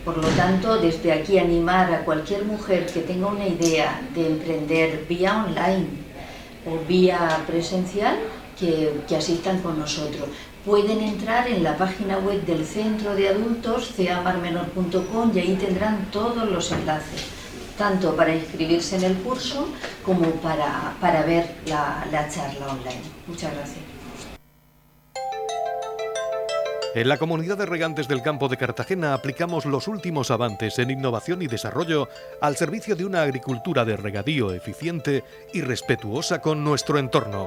Por 0.04 0.16
lo 0.16 0.28
tanto, 0.28 0.78
desde 0.78 1.12
aquí 1.12 1.38
animar 1.38 1.92
a 1.92 2.04
cualquier 2.04 2.44
mujer 2.44 2.86
que 2.86 3.00
tenga 3.00 3.26
una 3.26 3.46
idea 3.46 4.00
de 4.14 4.26
emprender 4.26 5.04
vía 5.08 5.44
online 5.44 5.86
o 6.66 6.78
vía 6.88 7.42
presencial, 7.46 8.16
que, 8.60 9.16
asistan 9.16 9.60
con 9.60 9.78
nosotros 9.78 10.28
pueden 10.64 11.00
entrar 11.00 11.48
en 11.48 11.64
la 11.64 11.76
página 11.76 12.18
web 12.18 12.44
del 12.44 12.66
Centro 12.66 13.14
de 13.14 13.28
Adultos, 13.28 13.92
ceamarmenor.com, 13.96 15.32
y 15.34 15.38
ahí 15.40 15.56
tendrán 15.56 16.10
todos 16.12 16.48
los 16.50 16.70
enlaces, 16.70 17.24
tanto 17.78 18.14
para 18.14 18.34
inscribirse 18.34 18.96
en 18.96 19.04
el 19.04 19.14
curso 19.16 19.68
como 20.04 20.30
para, 20.32 20.94
para 21.00 21.22
ver 21.22 21.56
la, 21.66 22.06
la 22.12 22.28
charla 22.28 22.66
online. 22.68 23.00
Muchas 23.26 23.54
gracias. 23.54 23.84
En 26.94 27.08
la 27.08 27.18
comunidad 27.18 27.56
de 27.56 27.66
regantes 27.66 28.08
del 28.08 28.20
campo 28.20 28.48
de 28.48 28.56
Cartagena 28.56 29.14
aplicamos 29.14 29.64
los 29.64 29.86
últimos 29.88 30.30
avances 30.30 30.78
en 30.80 30.90
innovación 30.90 31.40
y 31.40 31.46
desarrollo 31.46 32.08
al 32.40 32.56
servicio 32.56 32.96
de 32.96 33.04
una 33.04 33.22
agricultura 33.22 33.84
de 33.84 33.96
regadío 33.96 34.52
eficiente 34.52 35.22
y 35.54 35.62
respetuosa 35.62 36.40
con 36.42 36.64
nuestro 36.64 36.98
entorno 36.98 37.46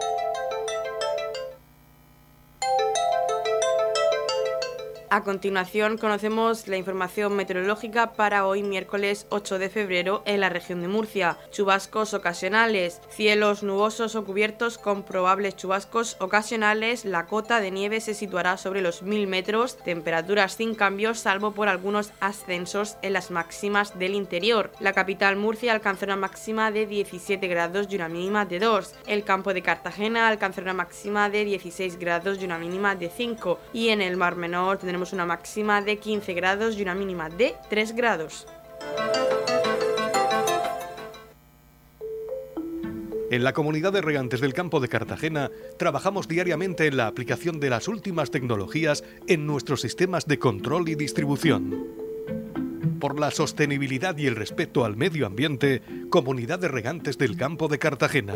A 5.13 5.23
continuación 5.25 5.97
conocemos 5.97 6.69
la 6.69 6.77
información 6.77 7.35
meteorológica 7.35 8.13
para 8.13 8.47
hoy 8.47 8.63
miércoles 8.63 9.27
8 9.27 9.59
de 9.59 9.69
febrero 9.69 10.23
en 10.25 10.39
la 10.39 10.47
región 10.47 10.79
de 10.79 10.87
Murcia. 10.87 11.37
Chubascos 11.51 12.13
ocasionales, 12.13 13.01
cielos 13.09 13.61
nubosos 13.61 14.15
o 14.15 14.23
cubiertos 14.23 14.77
con 14.77 15.03
probables 15.03 15.57
chubascos 15.57 16.15
ocasionales. 16.21 17.03
La 17.03 17.25
cota 17.25 17.59
de 17.59 17.71
nieve 17.71 17.99
se 17.99 18.13
situará 18.13 18.55
sobre 18.55 18.81
los 18.81 19.03
1000 19.03 19.27
metros, 19.27 19.75
temperaturas 19.79 20.53
sin 20.53 20.75
cambios 20.75 21.19
salvo 21.19 21.51
por 21.51 21.67
algunos 21.67 22.13
ascensos 22.21 22.95
en 23.01 23.11
las 23.11 23.31
máximas 23.31 23.99
del 23.99 24.15
interior. 24.15 24.71
La 24.79 24.93
capital 24.93 25.35
Murcia 25.35 25.73
alcanzó 25.73 26.05
una 26.05 26.15
máxima 26.15 26.71
de 26.71 26.85
17 26.85 27.45
grados 27.49 27.87
y 27.89 27.97
una 27.97 28.07
mínima 28.07 28.45
de 28.45 28.59
2. 28.59 28.95
El 29.07 29.25
campo 29.25 29.53
de 29.53 29.61
Cartagena 29.61 30.29
alcanzó 30.29 30.61
una 30.61 30.73
máxima 30.73 31.29
de 31.29 31.43
16 31.43 31.99
grados 31.99 32.41
y 32.41 32.45
una 32.45 32.57
mínima 32.57 32.95
de 32.95 33.09
5. 33.09 33.59
Y 33.73 33.89
en 33.89 34.01
el 34.01 34.15
Mar 34.15 34.37
Menor 34.37 34.77
tendremos 34.77 35.00
una 35.11 35.25
máxima 35.25 35.81
de 35.81 35.97
15 35.97 36.33
grados 36.33 36.77
y 36.77 36.83
una 36.83 36.93
mínima 36.93 37.29
de 37.29 37.55
3 37.69 37.95
grados. 37.95 38.47
En 43.31 43.45
la 43.45 43.53
comunidad 43.53 43.93
de 43.93 44.01
regantes 44.01 44.41
del 44.41 44.53
campo 44.53 44.81
de 44.81 44.89
Cartagena 44.89 45.49
trabajamos 45.77 46.27
diariamente 46.27 46.85
en 46.87 46.97
la 46.97 47.07
aplicación 47.07 47.61
de 47.61 47.69
las 47.69 47.87
últimas 47.87 48.29
tecnologías 48.29 49.05
en 49.25 49.47
nuestros 49.47 49.79
sistemas 49.79 50.27
de 50.27 50.37
control 50.37 50.89
y 50.89 50.95
distribución. 50.95 51.87
Por 52.99 53.19
la 53.19 53.31
sostenibilidad 53.31 54.17
y 54.17 54.27
el 54.27 54.35
respeto 54.35 54.83
al 54.83 54.97
medio 54.97 55.25
ambiente, 55.25 55.81
Comunidad 56.09 56.59
de 56.59 56.67
Regantes 56.67 57.17
del 57.17 57.37
Campo 57.37 57.69
de 57.69 57.79
Cartagena. 57.79 58.35